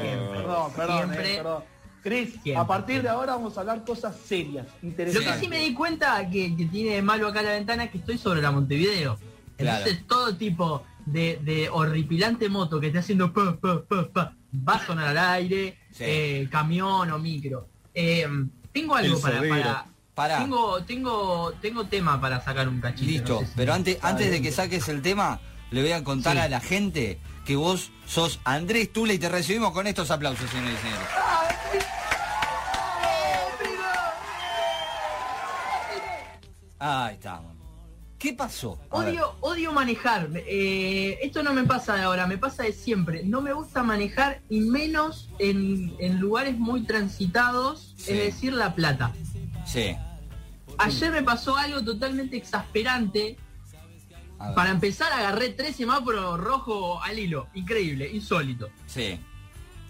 Perdón, 0.76 1.10
perdón, 1.10 1.62
Siempre. 2.10 2.56
a 2.56 2.66
partir 2.66 3.02
de 3.02 3.08
ahora 3.08 3.34
vamos 3.34 3.56
a 3.56 3.60
hablar 3.60 3.84
cosas 3.84 4.14
serias, 4.26 4.66
Lo 4.82 4.88
interesantes. 4.88 5.32
que 5.34 5.40
sí 5.40 5.48
me 5.48 5.58
di 5.60 5.74
cuenta 5.74 6.28
que, 6.30 6.56
que 6.56 6.66
tiene 6.66 6.90
de 6.96 7.02
malo 7.02 7.26
acá 7.28 7.42
la 7.42 7.50
ventana 7.52 7.84
es 7.84 7.90
que 7.90 7.98
estoy 7.98 8.18
sobre 8.18 8.40
la 8.42 8.50
Montevideo. 8.52 9.18
Entonces 9.58 10.06
todo 10.06 10.36
tipo 10.36 10.84
de, 11.04 11.38
de 11.42 11.68
horripilante 11.70 12.48
moto 12.48 12.78
que 12.80 12.88
esté 12.88 12.98
haciendo 12.98 13.32
pa, 13.32 13.56
pa, 13.56 13.82
pa, 13.82 14.08
pa, 14.12 14.34
va 14.68 14.74
a 14.74 14.86
sonar 14.86 15.08
al 15.08 15.18
aire, 15.18 15.78
Sí. 15.90 16.04
eh, 16.06 16.48
camión 16.50 17.10
o 17.10 17.18
micro. 17.18 17.66
Eh, 17.94 18.26
tengo 18.72 18.94
algo 18.94 19.18
para, 19.20 19.86
para-. 20.14 20.38
Tengo, 20.40 20.82
tengo, 20.84 21.52
tengo 21.62 21.86
tema 21.86 22.20
para 22.20 22.40
sacar 22.44 22.68
un 22.68 22.80
cachito. 22.80 23.10
Listo, 23.10 23.32
no 23.34 23.40
sé 23.40 23.46
si- 23.46 23.52
pero 23.56 23.72
antes, 23.74 23.98
antes 24.02 24.30
de 24.30 24.42
que 24.42 24.52
saques 24.52 24.88
el 24.88 25.00
tema, 25.02 25.40
le 25.70 25.80
voy 25.82 25.92
a 25.92 26.04
contar 26.04 26.34
Sí. 26.34 26.38
a 26.42 26.48
la 26.48 26.60
gente 26.60 27.18
que 27.46 27.56
vos 27.56 27.90
sos 28.06 28.40
Andrés 28.44 28.92
Tula 28.92 29.12
y 29.14 29.18
te 29.18 29.28
recibimos 29.28 29.72
con 29.72 29.86
estos 29.86 30.10
aplausos, 30.10 30.50
señores 30.50 30.74
y 30.78 30.82
señores. 30.82 31.06
Ahí 36.78 37.14
estamos. 37.14 37.54
¿Qué 38.18 38.32
pasó? 38.32 38.78
A 38.90 39.00
ver. 39.00 39.08
Odio, 39.10 39.36
odio 39.40 39.72
manejar. 39.72 40.30
Eh, 40.34 41.18
esto 41.22 41.42
no 41.42 41.52
me 41.52 41.64
pasa 41.64 41.94
de 41.96 42.02
ahora, 42.02 42.26
me 42.26 42.38
pasa 42.38 42.62
de 42.62 42.72
siempre. 42.72 43.22
No 43.24 43.42
me 43.42 43.52
gusta 43.52 43.82
manejar 43.82 44.40
y 44.48 44.60
menos 44.60 45.28
en, 45.38 45.94
en 46.00 46.18
lugares 46.18 46.56
muy 46.58 46.82
transitados, 46.84 47.94
Sí. 47.98 48.12
es 48.12 48.18
decir, 48.18 48.52
La 48.54 48.74
Plata. 48.74 49.12
Sí. 49.66 49.94
Ayer 50.78 51.12
me 51.12 51.22
pasó 51.22 51.56
algo 51.56 51.82
totalmente 51.84 52.36
exasperante. 52.36 53.36
Para 54.54 54.70
empezar 54.70 55.10
agarré 55.12 55.50
tres 55.50 55.76
semáforos 55.76 56.38
rojos 56.38 57.00
al 57.02 57.18
hilo. 57.18 57.48
Increíble, 57.54 58.10
insólito. 58.12 58.68
Sí. 58.86 59.18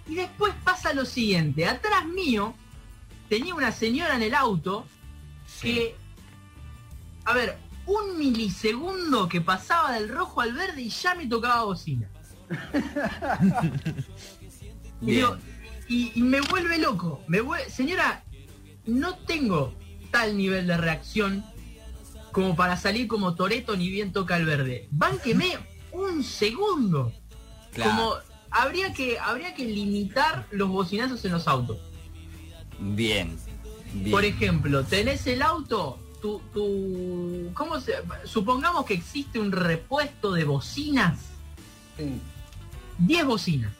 Y 0.08 0.14
después 0.14 0.52
pasa 0.64 0.92
lo 0.94 1.04
siguiente. 1.04 1.66
Atrás 1.66 2.06
mío 2.06 2.54
tenía 3.28 3.54
una 3.54 3.72
señora 3.72 4.14
en 4.14 4.22
el 4.22 4.34
auto 4.34 4.86
sí. 5.46 5.74
que, 5.74 5.96
a 7.26 7.32
ver, 7.34 7.58
un 7.86 8.18
milisegundo 8.18 9.28
que 9.28 9.40
pasaba 9.40 9.92
del 9.92 10.08
rojo 10.08 10.40
al 10.40 10.52
verde 10.54 10.82
y 10.82 10.88
ya 10.88 11.14
me 11.14 11.26
tocaba 11.26 11.64
bocina. 11.64 12.08
Y, 15.02 15.04
Bien. 15.04 15.16
digo, 15.18 15.36
y- 15.88 16.12
y 16.14 16.22
me 16.22 16.40
vuelve 16.40 16.78
loco. 16.78 17.22
Me 17.28 17.40
Señora, 17.68 18.24
no 18.86 19.14
tengo 19.18 19.74
tal 20.10 20.36
nivel 20.38 20.66
de 20.66 20.76
reacción 20.78 21.44
como 22.32 22.56
para 22.56 22.78
salir 22.78 23.06
como 23.06 23.34
Toreto 23.34 23.76
ni 23.76 23.90
bien 23.90 24.10
toca 24.12 24.36
el 24.38 24.46
verde. 24.46 24.88
Bánqueme 24.90 25.58
un 25.92 26.24
segundo. 26.24 27.12
Claro. 27.74 27.90
Como 27.90 28.14
habría 28.50 28.94
que 28.94 29.18
habría 29.18 29.54
que 29.54 29.66
limitar 29.66 30.46
los 30.50 30.68
bocinazos 30.70 31.22
en 31.26 31.32
los 31.32 31.46
autos. 31.46 31.76
Bien. 32.78 33.36
Bien. 33.92 34.10
Por 34.10 34.24
ejemplo, 34.24 34.82
tenés 34.84 35.26
el 35.26 35.42
auto, 35.42 35.98
tu, 36.20 36.40
tu 36.52 37.50
¿cómo 37.54 37.80
se? 37.80 37.94
Supongamos 38.24 38.84
que 38.86 38.94
existe 38.94 39.38
un 39.38 39.52
repuesto 39.52 40.32
de 40.32 40.44
bocinas, 40.44 41.18
Sí. 41.96 42.20
10 42.98 43.24
bocinas. 43.26 43.72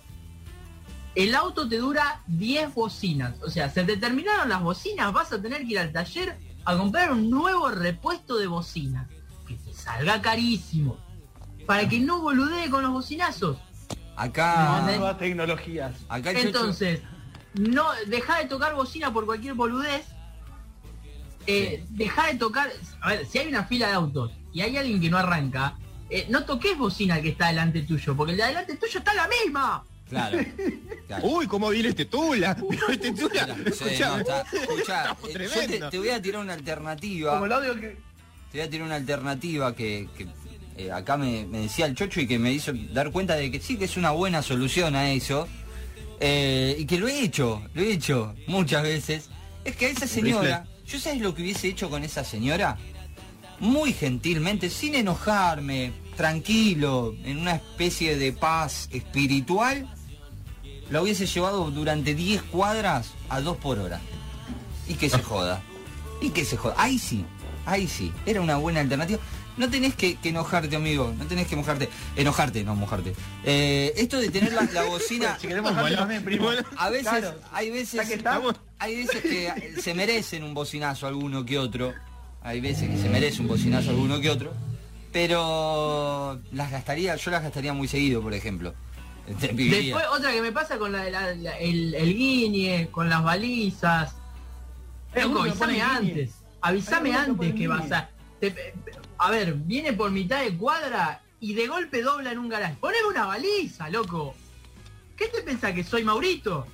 El 1.15 1.35
auto 1.35 1.67
te 1.69 1.79
dura 1.79 2.21
10 2.27 2.75
bocinas. 2.75 3.35
O 3.43 3.49
sea, 3.51 3.71
se 3.71 3.85
te 3.85 3.97
terminaron 3.97 4.49
las 4.49 4.63
bocinas, 4.63 5.13
vas 5.13 5.33
a 5.33 5.41
tener 5.41 5.61
que 5.67 5.73
ir 5.73 5.79
al 5.79 5.93
taller 5.93 6.37
a 6.65 6.77
comprar 6.77 7.13
un 7.13 7.31
nuevo 7.31 7.69
repuesto 7.71 8.37
de 8.37 8.47
bocinas. 8.47 9.09
Que 9.47 9.55
te 9.55 9.73
salga 9.73 10.21
carísimo. 10.21 10.99
Para 11.67 11.89
que 11.89 12.01
no 12.01 12.21
boludee 12.21 12.69
con 12.69 12.83
los 12.83 12.93
bocinazos. 12.93 13.57
Acá, 14.17 14.83
Nuevas 14.85 15.19
tecnologías. 15.19 15.95
acá 16.09 16.31
el 16.31 16.37
Chocho- 16.37 16.47
Entonces, 16.49 17.01
no, 17.55 17.85
deja 18.09 18.39
de 18.39 18.47
tocar 18.47 18.75
bocina 18.75 19.13
por 19.13 19.25
cualquier 19.27 19.55
boludez. 19.55 20.07
Eh, 21.47 21.85
deja 21.91 22.27
de 22.29 22.35
tocar. 22.39 22.71
A 23.01 23.11
ver, 23.11 23.27
si 23.27 23.39
hay 23.39 23.49
una 23.49 23.65
fila 23.65 23.89
de 23.89 23.95
autos 23.95 24.33
y 24.53 24.61
hay 24.63 24.77
alguien 24.77 25.01
que 25.01 25.09
no 25.11 25.19
arranca, 25.19 25.77
eh, 26.11 26.27
no 26.29 26.45
toques 26.45 26.77
bocina 26.77 27.17
al 27.17 27.23
que 27.23 27.31
está 27.31 27.49
delante 27.49 27.83
tuyo, 27.83 28.17
porque 28.17 28.33
el 28.33 28.37
de 28.39 28.45
adelante 28.45 28.77
tuyo 28.77 28.99
está 28.99 29.15
la 29.15 29.29
misma. 29.29 29.85
Claro. 30.09 30.39
claro. 31.09 31.27
Uy, 31.27 31.47
cómo 31.47 31.69
viene 31.71 31.89
este 31.89 32.05
Tula. 32.05 32.57
Pero 32.71 32.89
este 32.89 33.13
Tula. 33.13 33.45
Sí, 33.47 33.53
no, 33.65 33.69
escuchame. 33.71 34.21
está- 34.23 34.41
escuchá, 34.53 35.03
Estamos 35.03 35.31
eh, 35.71 35.79
yo 35.81 35.89
te, 35.91 35.99
voy 35.99 36.09
a 36.11 36.23
tirar 36.23 36.41
una 36.43 36.53
alternativa. 36.55 37.33
Como 37.33 37.47
el 37.47 37.53
audio 37.53 37.75
que. 37.75 37.97
Te 38.53 38.59
voy 38.59 38.61
a 38.61 38.71
tirar 38.71 38.87
una 38.87 38.95
alternativa 38.97 39.75
que, 39.75 40.09
que, 40.17 40.27
eh, 40.77 40.93
acá 40.93 41.17
me, 41.17 41.45
me 41.47 41.59
decía 41.63 41.87
el 41.87 41.95
Chocho 41.97 42.21
y 42.21 42.27
que 42.29 42.39
me 42.39 42.53
hizo 42.53 42.73
dar 42.93 43.11
cuenta 43.11 43.35
de 43.35 43.51
que 43.51 43.59
sí 43.61 43.77
que 43.77 43.87
es 43.87 43.97
una 43.97 44.11
buena 44.13 44.43
solución 44.43 44.95
a 44.95 45.11
eso. 45.11 45.49
eh, 46.21 46.77
y 46.79 46.87
que 46.87 46.99
lo 46.99 47.09
he 47.09 47.21
hecho, 47.23 47.63
lo 47.75 47.83
he 47.83 47.93
hecho 47.93 48.35
muchas 48.47 48.83
veces. 48.85 49.29
Es 49.65 49.75
que 49.77 49.87
a 49.87 49.89
esa 49.91 50.07
señora, 50.07 50.65
¿yo 50.87 50.99
sabes 51.01 51.21
lo 51.21 51.35
que 51.35 51.43
hubiese 51.43 51.69
hecho 51.69 51.91
con 51.91 52.05
esa 52.05 52.25
señora? 52.25 52.79
Muy 53.59 53.93
gentilmente, 53.93 54.71
sin 54.71 54.95
enojarme, 54.95 55.93
tranquilo, 56.17 57.15
en 57.25 57.39
una 57.39 57.57
especie 57.57 58.17
de 58.17 58.33
paz 58.33 58.89
espiritual, 58.93 59.93
la 60.91 61.03
hubiese 61.03 61.27
llevado 61.27 61.71
durante 61.71 62.15
10 62.15 62.43
cuadras 62.45 63.13
a 63.29 63.41
2 63.41 63.57
por 63.57 63.79
hora. 63.79 64.01
Y 64.89 64.95
que 64.95 65.11
se 65.11 65.23
joda. 65.23 65.63
Y 66.21 66.31
que 66.31 66.45
se 66.45 66.57
joda. 66.57 66.75
Ahí 66.79 66.99
sí, 66.99 67.25
ahí 67.65 67.89
sí. 67.89 68.13
Era 68.25 68.41
una 68.41 68.57
buena 68.57 68.81
alternativa. 68.81 69.21
No 69.57 69.71
tenés 69.71 69.95
que, 69.95 70.17
que 70.17 70.29
enojarte, 70.29 70.77
amigo. 70.77 71.15
No 71.19 71.25
tenés 71.27 71.47
que 71.47 71.57
mojarte. 71.57 71.89
Enojarte, 72.15 72.63
no 72.65 72.75
mojarte. 72.77 73.15
Eh, 73.45 73.93
esto 73.97 74.19
de 74.21 74.31
tener 74.31 74.53
la, 74.53 74.63
la 74.73 74.83
bocina. 74.89 75.39
Si 75.41 75.49
queremos 75.49 75.75
Bueno, 75.75 75.97
también, 75.97 76.23
primo. 76.25 76.51
A 76.77 76.91
veces, 76.91 77.09
Claro. 77.09 77.35
hay 77.53 77.71
veces, 77.71 78.01
hay 78.79 78.97
veces 78.97 79.23
que 79.23 79.75
se 79.81 79.95
merecen 79.95 80.43
un 80.45 80.53
bocinazo 80.55 81.07
alguno 81.07 81.45
que 81.45 81.59
otro. 81.59 81.95
Hay 82.43 82.61
veces 82.61 82.89
que 82.91 82.99
se 82.99 83.09
merece 83.09 83.41
un 83.41 83.49
bocinazo 83.49 83.91
alguno 83.91 84.21
que 84.21 84.31
otro. 84.31 84.53
Pero 85.13 86.41
las 86.53 86.71
gastaría, 86.71 87.17
yo 87.17 87.31
las 87.31 87.43
gastaría 87.43 87.73
muy 87.73 87.89
seguido, 87.89 88.21
por 88.23 88.35
ejemplo. 88.35 88.75
Te 89.41 89.49
viviría. 89.49 89.97
Después, 89.97 90.05
otra 90.19 90.31
que 90.31 90.43
me 90.43 90.53
pasa 90.53 90.79
con 90.79 90.93
la, 90.93 91.09
la- 91.11 91.35
la- 91.35 91.59
el, 91.59 91.95
el 91.95 92.15
guiñe, 92.15 92.89
con 92.93 93.09
las 93.09 93.25
balizas. 93.25 94.15
Eh, 95.15 95.23
Loco, 95.23 95.43
guiñe. 95.45 95.81
antes. 95.83 96.31
Que 96.63 97.13
antes 97.13 97.55
que 97.55 97.67
vas 97.69 97.91
a. 97.93 98.09
te- 98.41 98.75
a 99.27 99.31
ver, 99.31 99.55
viene 99.55 99.93
por 99.93 100.11
mitad 100.11 100.41
de 100.43 100.57
cuadra 100.57 101.23
y 101.41 101.55
de 101.55 101.67
golpe 101.67 102.03
dobla 102.03 102.33
en 102.33 102.39
un 102.39 102.49
garaje. 102.49 102.77
Poneme 102.81 103.07
una 103.09 103.27
baliza, 103.27 103.89
loco. 103.91 104.35
¿Qué 105.17 105.29
te 105.29 105.43
pensás 105.43 105.73
que 105.73 105.83
soy 105.85 106.05
Maurito? 106.05 106.67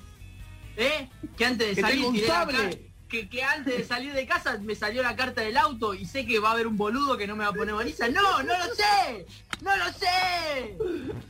¿Eh? 0.77 1.07
Que 1.37 1.45
antes 1.45 1.67
de 1.69 1.75
Que 1.75 1.81
salir 1.81 2.27
la 2.27 2.69
que, 3.09 3.29
que 3.29 3.43
antes 3.43 3.77
de 3.77 3.83
salir 3.85 4.11
de 4.13 4.25
casa 4.25 4.57
me 4.59 4.73
salió 4.73 5.03
la 5.03 5.15
carta 5.15 5.41
del 5.41 5.55
auto 5.57 5.93
y 5.93 6.05
sé 6.05 6.25
que 6.25 6.39
va 6.39 6.49
a 6.49 6.51
haber 6.53 6.65
un 6.65 6.77
boludo 6.77 7.15
que 7.15 7.27
no 7.27 7.35
me 7.35 7.43
va 7.43 7.51
a 7.51 7.53
poner 7.53 7.75
baliza. 7.75 8.07
No, 8.09 8.41
no 8.41 8.57
lo 8.57 8.73
sé. 8.75 9.25
No 9.61 9.75
lo 9.77 9.85
sé. 9.93 10.77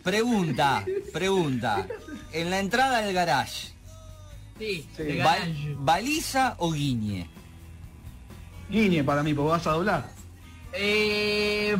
Pregunta, 0.02 0.86
pregunta. 1.12 1.86
En 2.32 2.50
la 2.50 2.60
entrada 2.60 3.02
del 3.02 3.14
garage, 3.14 3.74
Sí, 4.58 4.88
Sí. 4.96 5.04
de 5.04 5.24
¿bal- 5.24 5.40
garage. 5.40 5.76
¿baliza 5.78 6.56
o 6.60 6.72
guiñe? 6.72 7.30
Guiñe 8.70 9.04
para 9.04 9.22
mí, 9.24 9.34
porque 9.34 9.52
vas 9.52 9.68
a 9.68 9.72
doblar. 9.72 10.10
Eh, 10.74 11.76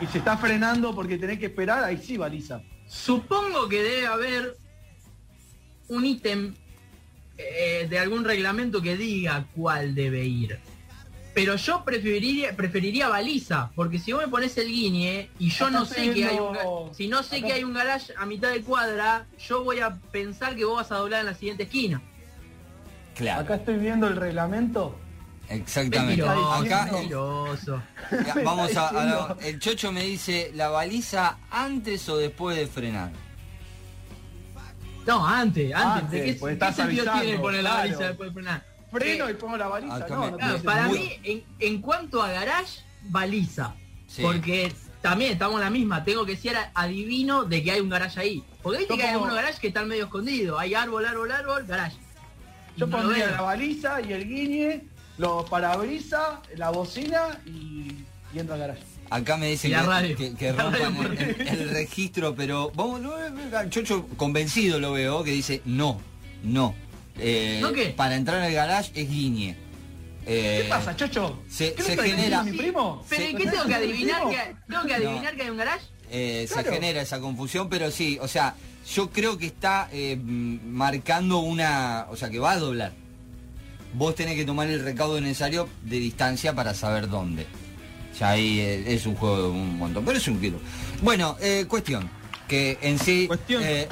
Y 0.00 0.06
se 0.06 0.18
está 0.18 0.36
frenando 0.36 0.94
porque 0.94 1.18
tenés 1.18 1.38
que 1.38 1.46
esperar, 1.46 1.84
ahí 1.84 1.98
sí 1.98 2.16
baliza. 2.16 2.62
supongo 2.88 3.68
que 3.68 3.82
debe 3.82 4.06
haber 4.06 4.56
un 5.88 6.04
ítem 6.06 6.54
eh, 7.36 7.86
de 7.88 7.98
algún 7.98 8.24
reglamento 8.24 8.80
que 8.82 8.96
diga 8.96 9.46
cuál 9.54 9.94
debe 9.94 10.24
ir. 10.24 10.58
Pero 11.34 11.54
yo 11.56 11.84
preferiría, 11.84 12.56
preferiría 12.56 13.08
baliza, 13.08 13.70
porque 13.76 13.98
si 14.00 14.12
vos 14.12 14.22
me 14.22 14.28
pones 14.28 14.56
el 14.58 14.66
guiñe 14.68 15.30
y 15.38 15.48
yo 15.50 15.70
no 15.70 15.84
sé 15.86 16.12
que 16.12 16.24
hay 16.24 16.38
un 16.38 16.56
si 16.94 17.06
no 17.06 17.22
sé 17.22 17.36
acá- 17.38 17.46
que 17.46 17.52
hay 17.52 17.64
un 17.64 17.72
garage 17.72 18.12
a 18.16 18.26
mitad 18.26 18.50
de 18.50 18.62
cuadra, 18.62 19.26
yo 19.38 19.62
voy 19.62 19.78
a 19.78 19.94
pensar 20.10 20.56
que 20.56 20.64
vos 20.64 20.76
vas 20.76 20.90
a 20.90 20.96
doblar 20.96 21.20
en 21.20 21.26
la 21.26 21.34
siguiente 21.34 21.62
esquina. 21.64 22.02
Claro, 23.14 23.42
Acá 23.42 23.54
estoy 23.56 23.76
viendo 23.76 24.08
el 24.08 24.16
reglamento. 24.16 24.96
Exactamente. 25.50 26.22
Mentiroso, 26.22 26.52
Acá 26.54 26.84
el- 26.86 26.92
mentiroso. 26.92 27.82
Ya, 28.26 28.34
Vamos 28.44 28.76
a, 28.76 28.88
a- 28.88 29.36
el 29.42 29.58
chocho 29.58 29.92
me 29.92 30.02
dice 30.04 30.50
la 30.54 30.68
baliza 30.68 31.38
antes 31.50 32.08
o 32.08 32.16
después 32.16 32.56
de 32.56 32.66
frenar. 32.66 33.10
No, 35.06 35.26
antes, 35.26 35.74
antes. 35.74 36.02
Antes, 36.04 36.10
¿De 36.10 36.24
qué, 36.26 36.34
pues 36.34 36.58
qué 36.58 36.72
sentido 36.72 37.04
tiene 37.20 37.38
poner 37.38 37.62
la 37.62 37.70
claro. 37.70 37.88
baliza 37.88 38.08
después 38.08 38.28
de 38.30 38.34
frenar? 38.34 38.64
Freno 38.90 39.28
Eh, 39.28 39.30
y 39.30 39.34
pongo 39.34 39.56
la 39.56 39.68
baliza. 39.68 39.96
acá 39.96 40.14
no, 40.14 40.24
me- 40.24 40.30
no 40.32 40.36
Claro, 40.36 40.62
para 40.62 40.82
sentido. 40.88 41.04
mí, 41.04 41.20
en, 41.24 41.44
en 41.58 41.80
cuanto 41.80 42.22
a 42.22 42.30
garage, 42.30 42.80
baliza. 43.04 43.74
Sí. 44.06 44.22
Porque 44.22 44.72
también 45.00 45.32
estamos 45.32 45.54
en 45.56 45.60
la 45.64 45.70
misma, 45.70 46.04
tengo 46.04 46.26
que 46.26 46.36
ser 46.36 46.56
adivino 46.74 47.44
de 47.44 47.62
que 47.62 47.70
hay 47.72 47.80
un 47.80 47.88
garage 47.88 48.20
ahí. 48.20 48.44
Porque 48.62 48.78
viste 48.78 48.94
Yo 48.94 48.98
que 48.98 49.04
hay 49.04 49.12
algunos 49.14 49.34
garages 49.34 49.58
que 49.58 49.68
están 49.68 49.88
medio 49.88 50.04
escondidos. 50.04 50.60
Hay 50.60 50.74
árbol, 50.74 51.06
árbol, 51.06 51.32
árbol, 51.32 51.64
garage. 51.66 51.96
Yo 52.76 52.86
no 52.86 52.96
pondría 52.96 53.30
la 53.30 53.40
baliza 53.40 54.00
y 54.00 54.12
el 54.12 54.28
guiñe, 54.28 54.84
los 55.20 55.48
parabrisas, 55.50 56.38
la 56.56 56.70
bocina 56.70 57.38
y, 57.44 57.92
y 58.34 58.38
entra 58.38 58.54
al 58.54 58.60
garaje. 58.62 58.80
Acá 59.10 59.36
me 59.36 59.48
dicen 59.50 59.72
que, 60.16 60.34
que- 60.34 60.52
rompan 60.52 60.96
el, 61.18 61.18
el- 61.40 61.48
el 61.48 61.70
registro, 61.70 62.34
pero 62.34 62.70
vamos, 62.74 63.00
no, 63.02 63.12
chocho 63.68 64.06
convencido 64.16 64.78
lo 64.80 64.92
veo, 64.92 65.22
que 65.22 65.32
dice 65.32 65.60
no, 65.66 66.00
no. 66.42 66.74
Eh, 67.18 67.58
¿No 67.60 67.72
qué? 67.72 67.86
Para 67.90 68.16
entrar 68.16 68.40
al 68.40 68.52
garage 68.52 68.92
es 68.94 69.10
guiñe. 69.10 69.56
Eh, 70.26 70.60
¿Qué 70.62 70.68
pasa, 70.70 70.96
Chocho? 70.96 71.38
se- 71.50 71.74
¿Qué 71.74 71.82
se 71.82 71.96
genera- 71.98 72.42
mi 72.42 72.56
primo? 72.56 73.04
Pero. 73.10 73.24
¿y 73.24 73.34
qué 73.34 73.50
tengo 73.50 73.64
que 73.66 73.74
adivinar? 73.82 74.22
Que, 74.30 74.56
¿Tengo 74.68 74.82
que 74.84 74.94
adivinar 74.94 75.36
que 75.36 75.42
hay 75.42 75.50
un 75.50 75.56
garage? 75.58 75.84
eh, 76.12 76.46
se 76.48 76.64
genera 76.64 77.02
esa 77.02 77.20
confusión, 77.20 77.68
pero 77.68 77.90
sí, 77.90 78.18
o 78.22 78.26
sea, 78.28 78.54
yo 78.94 79.10
creo 79.10 79.36
que 79.38 79.46
está 79.46 79.88
eh, 79.92 80.16
marcando 80.16 81.38
una, 81.40 82.06
o 82.10 82.16
sea, 82.16 82.30
que 82.30 82.38
va 82.38 82.52
a 82.52 82.58
doblar. 82.58 82.92
Vos 83.94 84.14
tenés 84.14 84.36
que 84.36 84.44
tomar 84.44 84.68
el 84.68 84.82
recaudo 84.84 85.20
necesario 85.20 85.68
de 85.82 85.98
distancia 85.98 86.54
para 86.54 86.74
saber 86.74 87.08
dónde. 87.08 87.46
Ya 88.18 88.30
ahí 88.30 88.60
eh, 88.60 88.94
es 88.94 89.06
un 89.06 89.14
juego 89.14 89.42
de 89.42 89.48
un 89.48 89.78
montón, 89.78 90.04
pero 90.04 90.18
es 90.18 90.28
un 90.28 90.40
kilo. 90.40 90.58
Bueno, 91.02 91.36
eh, 91.40 91.64
cuestión, 91.68 92.08
que 92.48 92.78
en 92.82 92.98
sí, 92.98 93.26
Cuestión. 93.26 93.62
eh, 93.64 93.88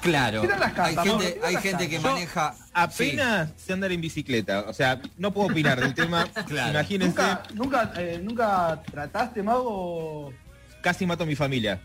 claro, 0.00 0.42
hay 0.76 0.96
gente, 0.96 1.40
hay 1.44 1.54
las 1.54 1.62
gente 1.62 1.88
que 1.88 1.98
maneja... 2.00 2.54
Apenas 2.72 3.50
sé 3.56 3.72
andar 3.72 3.90
en 3.90 4.00
bicicleta. 4.00 4.60
O 4.68 4.72
sea, 4.72 5.00
no 5.18 5.32
puedo 5.32 5.48
opinar 5.48 5.80
del 5.80 5.92
tema. 5.94 6.28
Claro. 6.46 6.70
Imagínense, 6.70 7.08
¿Nunca, 7.08 7.42
nunca, 7.54 7.92
eh, 7.96 8.20
¿Nunca 8.22 8.82
trataste, 8.90 9.42
Mago? 9.42 10.32
casi 10.80 11.04
mato 11.06 11.24
a 11.24 11.26
mi 11.26 11.34
familia. 11.34 11.80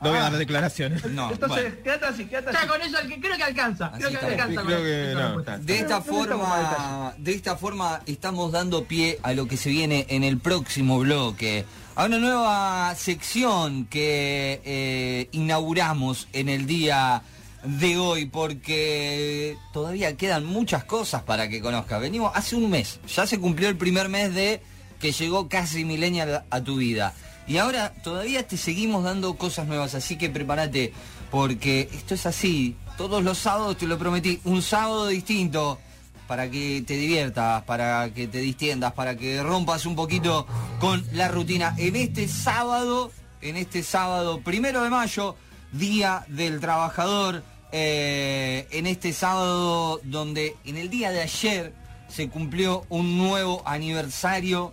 No 0.00 0.08
voy 0.10 0.18
a 0.18 0.26
Ah. 0.26 0.30
dar 0.30 0.38
declaraciones. 0.38 1.04
No, 1.10 1.30
Entonces, 1.30 1.62
bueno. 1.62 1.76
quédate 1.84 2.06
así, 2.06 2.24
quédate 2.24 2.52
Ya 2.52 2.58
así. 2.60 2.68
con 2.68 2.80
eso 2.82 2.98
que- 3.06 3.20
creo 3.20 3.36
que 3.36 3.42
alcanza. 3.42 3.86
Así 3.88 3.98
Creo 4.04 4.20
que 4.20 4.26
alcanza. 4.26 4.62
Creo 4.62 4.82
que 4.82 5.12
no, 5.14 5.40
está. 5.40 5.58
De 5.58 5.78
esta 5.78 6.00
forma, 6.00 7.14
de 7.18 7.32
esta 7.34 7.56
forma 7.56 8.00
estamos 8.06 8.50
dando 8.52 8.84
pie 8.84 9.18
a 9.22 9.32
lo 9.34 9.46
que 9.46 9.56
se 9.58 9.68
viene 9.70 10.06
en 10.08 10.24
el 10.24 10.38
próximo 10.38 10.98
bloque, 11.00 11.66
a 11.96 12.04
una 12.06 12.18
nueva 12.18 12.94
sección 12.96 13.84
que 13.86 14.62
eh, 14.64 15.28
inauguramos 15.32 16.28
en 16.32 16.48
el 16.48 16.66
día 16.66 17.22
de 17.62 17.98
hoy, 17.98 18.24
porque 18.24 19.58
todavía 19.74 20.16
quedan 20.16 20.46
muchas 20.46 20.84
cosas 20.84 21.22
para 21.24 21.48
que 21.50 21.60
conozca. 21.60 21.98
Venimos 21.98 22.32
hace 22.34 22.56
un 22.56 22.70
mes, 22.70 23.00
ya 23.14 23.26
se 23.26 23.38
cumplió 23.38 23.68
el 23.68 23.76
primer 23.76 24.08
mes 24.08 24.34
de 24.34 24.62
que 24.98 25.12
llegó 25.12 25.46
casi 25.48 25.84
millennial 25.84 26.44
a 26.48 26.60
tu 26.62 26.76
vida. 26.76 27.12
Y 27.50 27.58
ahora 27.58 27.92
todavía 28.04 28.46
te 28.46 28.56
seguimos 28.56 29.02
dando 29.02 29.34
cosas 29.34 29.66
nuevas, 29.66 29.96
así 29.96 30.16
que 30.16 30.30
prepárate, 30.30 30.92
porque 31.32 31.88
esto 31.92 32.14
es 32.14 32.24
así. 32.24 32.76
Todos 32.96 33.24
los 33.24 33.38
sábados 33.38 33.76
te 33.76 33.88
lo 33.88 33.98
prometí, 33.98 34.38
un 34.44 34.62
sábado 34.62 35.08
distinto 35.08 35.80
para 36.28 36.48
que 36.48 36.84
te 36.86 36.94
diviertas, 36.94 37.64
para 37.64 38.08
que 38.14 38.28
te 38.28 38.38
distiendas, 38.38 38.92
para 38.92 39.16
que 39.16 39.42
rompas 39.42 39.84
un 39.84 39.96
poquito 39.96 40.46
con 40.78 41.04
la 41.10 41.26
rutina. 41.26 41.74
En 41.76 41.96
este 41.96 42.28
sábado, 42.28 43.10
en 43.40 43.56
este 43.56 43.82
sábado 43.82 44.40
primero 44.42 44.84
de 44.84 44.90
mayo, 44.90 45.34
Día 45.72 46.24
del 46.28 46.60
Trabajador, 46.60 47.42
eh, 47.72 48.68
en 48.70 48.86
este 48.86 49.12
sábado 49.12 50.00
donde 50.04 50.54
en 50.64 50.76
el 50.76 50.88
día 50.88 51.10
de 51.10 51.22
ayer 51.22 51.74
se 52.06 52.28
cumplió 52.28 52.84
un 52.90 53.18
nuevo 53.18 53.64
aniversario 53.66 54.72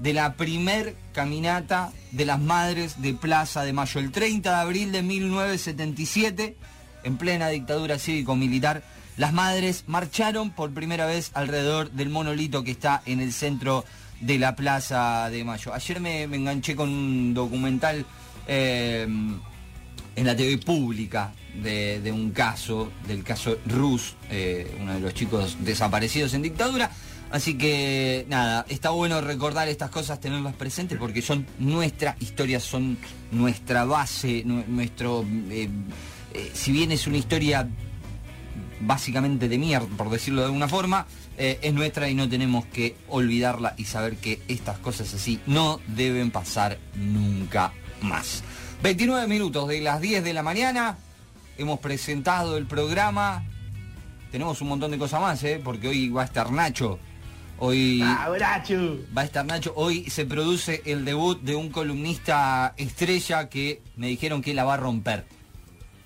de 0.00 0.14
la 0.14 0.34
primer 0.34 0.96
caminata 1.12 1.92
de 2.10 2.24
las 2.24 2.40
madres 2.40 3.00
de 3.00 3.14
Plaza 3.14 3.62
de 3.62 3.72
Mayo, 3.72 4.00
el 4.00 4.10
30 4.10 4.50
de 4.50 4.56
abril 4.56 4.92
de 4.92 5.02
1977, 5.02 6.56
en 7.04 7.16
plena 7.16 7.48
dictadura 7.48 7.98
cívico-militar, 7.98 8.82
las 9.16 9.32
madres 9.32 9.84
marcharon 9.86 10.50
por 10.50 10.72
primera 10.72 11.06
vez 11.06 11.30
alrededor 11.34 11.90
del 11.90 12.08
monolito 12.08 12.64
que 12.64 12.70
está 12.70 13.02
en 13.04 13.20
el 13.20 13.32
centro 13.32 13.84
de 14.20 14.38
la 14.38 14.56
Plaza 14.56 15.28
de 15.30 15.44
Mayo. 15.44 15.74
Ayer 15.74 16.00
me, 16.00 16.22
enganché 16.22 16.74
con 16.74 16.88
un 16.88 17.34
documental 17.34 18.06
eh, 18.46 19.06
en 20.16 20.26
la 20.26 20.34
TV 20.34 20.58
pública 20.58 21.32
de, 21.62 22.00
de 22.00 22.12
un 22.12 22.30
caso, 22.30 22.90
del 23.06 23.22
caso 23.22 23.58
Rus, 23.66 24.14
eh, 24.30 24.74
uno 24.80 24.94
de 24.94 25.00
los 25.00 25.12
chicos 25.12 25.58
desaparecidos 25.60 26.32
en 26.32 26.42
dictadura. 26.42 26.90
Así 27.30 27.56
que 27.56 28.26
nada, 28.28 28.66
está 28.68 28.90
bueno 28.90 29.20
recordar 29.20 29.68
estas 29.68 29.90
cosas, 29.90 30.18
tenerlas 30.20 30.54
presentes 30.54 30.98
porque 30.98 31.22
son 31.22 31.46
nuestra 31.60 32.16
historia, 32.18 32.58
son 32.58 32.98
nuestra 33.30 33.84
base, 33.84 34.42
nu- 34.44 34.64
nuestro... 34.66 35.24
eh, 35.50 35.68
eh, 36.34 36.50
si 36.54 36.72
bien 36.72 36.90
es 36.90 37.06
una 37.06 37.18
historia 37.18 37.68
básicamente 38.80 39.48
de 39.48 39.58
mierda, 39.58 39.86
por 39.96 40.10
decirlo 40.10 40.40
de 40.40 40.46
alguna 40.46 40.66
forma, 40.66 41.06
eh, 41.38 41.58
es 41.62 41.72
nuestra 41.72 42.08
y 42.10 42.14
no 42.14 42.28
tenemos 42.28 42.66
que 42.66 42.96
olvidarla 43.08 43.74
y 43.76 43.84
saber 43.84 44.16
que 44.16 44.40
estas 44.48 44.78
cosas 44.78 45.12
así 45.14 45.38
no 45.46 45.80
deben 45.86 46.30
pasar 46.32 46.78
nunca 46.96 47.72
más. 48.00 48.42
29 48.82 49.28
minutos 49.28 49.68
de 49.68 49.80
las 49.82 50.00
10 50.00 50.24
de 50.24 50.32
la 50.32 50.42
mañana, 50.42 50.98
hemos 51.58 51.78
presentado 51.78 52.56
el 52.56 52.66
programa, 52.66 53.44
tenemos 54.32 54.60
un 54.62 54.68
montón 54.68 54.90
de 54.90 54.98
cosas 54.98 55.20
más, 55.20 55.44
porque 55.62 55.88
hoy 55.88 56.08
va 56.08 56.22
a 56.22 56.24
estar 56.24 56.50
Nacho, 56.50 56.98
hoy... 57.60 58.02
¡Abracho! 58.02 58.98
Va 59.16 59.22
a 59.22 59.24
estar 59.24 59.46
Nacho. 59.46 59.72
Hoy 59.76 60.10
se 60.10 60.26
produce 60.26 60.82
el 60.84 61.04
debut 61.04 61.40
de 61.40 61.54
un 61.54 61.70
columnista 61.70 62.74
estrella 62.76 63.48
que 63.48 63.80
me 63.96 64.08
dijeron 64.08 64.42
que 64.42 64.52
la 64.52 64.64
va 64.64 64.74
a 64.74 64.78
romper. 64.78 65.24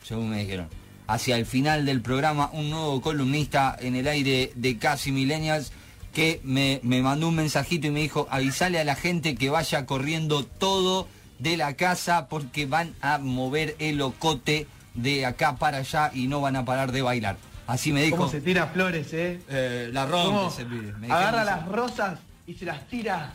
Según 0.03 0.31
me 0.31 0.40
dijeron. 0.40 0.69
Hacia 1.07 1.37
el 1.37 1.47
final 1.47 1.87
del 1.87 2.03
programa, 2.03 2.51
un 2.53 2.71
nuevo 2.71 3.01
columnista 3.01 3.77
en 3.81 3.97
el 3.97 4.07
aire 4.07 4.53
de 4.55 4.79
Casi 4.79 5.12
Millennials 5.12 5.73
que 6.12 6.40
me, 6.45 6.81
me 6.83 7.03
mandó 7.03 7.29
un 7.29 7.35
mensajito 7.35 7.88
y 7.88 7.90
me 7.90 8.01
dijo, 8.01 8.29
avisale 8.31 8.79
a 8.79 8.85
la 8.85 8.95
gente 8.95 9.35
que 9.35 9.51
vaya 9.51 9.85
corriendo 9.85 10.45
todo 10.45 11.09
de 11.38 11.57
la 11.57 11.75
casa 11.75 12.29
porque 12.29 12.67
van 12.67 12.95
a 13.01 13.19
mover 13.19 13.75
el 13.81 14.01
ocote 14.01 14.67
de 14.95 15.27
acá 15.27 15.57
para 15.57 15.79
allá 15.79 16.11
y 16.14 16.29
no 16.29 16.40
van 16.40 16.57
a 16.57 16.64
parar 16.64 16.93
de 16.93 17.03
bailar. 17.03 17.37
Así 17.66 17.92
me 17.92 18.03
dijo. 18.03 18.16
¿Cómo 18.18 18.29
se 18.29 18.40
tira 18.40 18.66
flores, 18.66 19.12
eh? 19.12 19.40
eh, 19.48 19.90
la 19.92 20.07
¿Cómo 20.07 20.40
rompe 20.42 20.55
ese 20.55 20.64
pibe. 20.66 20.92
Me 20.94 21.07
dijeron 21.07 21.12
agarra 21.12 21.42
eso. 21.42 21.50
las 21.50 21.68
rosas 21.68 22.18
y 22.46 22.55
se 22.55 22.64
las 22.66 22.87
tira. 22.88 23.33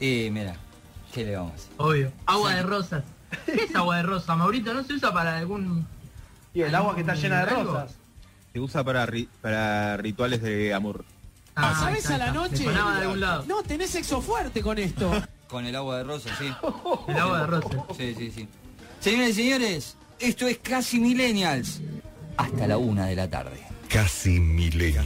Eh, 0.00 0.30
mira, 0.32 0.56
¿qué 1.12 1.24
le 1.24 1.36
vamos? 1.36 1.68
Obvio. 1.76 2.12
Agua 2.26 2.54
de 2.54 2.62
rosas. 2.62 3.04
¿Qué 3.46 3.64
es 3.64 3.74
agua 3.76 3.98
de 3.98 4.02
rosa, 4.02 4.34
Maurito? 4.34 4.74
¿No 4.74 4.82
se 4.82 4.94
usa 4.94 5.12
para 5.12 5.36
algún... 5.38 5.86
Y 6.52 6.62
el 6.62 6.74
agua 6.74 6.94
que 6.96 7.02
está 7.02 7.14
llena 7.14 7.44
de 7.44 7.50
¿Algo? 7.54 7.72
rosas. 7.74 7.94
Se 8.52 8.58
usa 8.58 8.82
para, 8.82 9.06
ri- 9.06 9.28
para 9.40 9.96
rituales 9.98 10.42
de 10.42 10.74
amor. 10.74 11.04
Ah, 11.54 11.76
¿Sabes 11.78 12.10
a 12.10 12.18
la 12.18 12.32
noche? 12.32 12.58
Me 12.66 12.72
sonaba 12.72 12.96
de 12.96 13.02
algún 13.02 13.20
lado. 13.20 13.44
No, 13.46 13.62
tenés 13.62 13.90
sexo 13.90 14.20
fuerte 14.20 14.60
con 14.62 14.78
esto. 14.78 15.10
Con 15.50 15.66
el 15.66 15.74
agua 15.74 15.96
de 15.98 16.04
rosa, 16.04 16.30
sí. 16.38 16.46
El 17.08 17.16
agua 17.18 17.40
de 17.40 17.46
rosa. 17.48 17.68
Sí, 17.96 18.14
sí, 18.16 18.30
sí. 18.30 18.48
Señores 19.00 19.30
y 19.30 19.42
señores, 19.42 19.96
esto 20.20 20.46
es 20.46 20.58
Casi 20.58 21.00
Millennials. 21.00 21.80
Hasta 22.40 22.66
la 22.66 22.78
una 22.78 23.06
de 23.06 23.16
la 23.16 23.28
tarde. 23.28 23.60
Casi 23.90 24.40
milenia. 24.40 25.04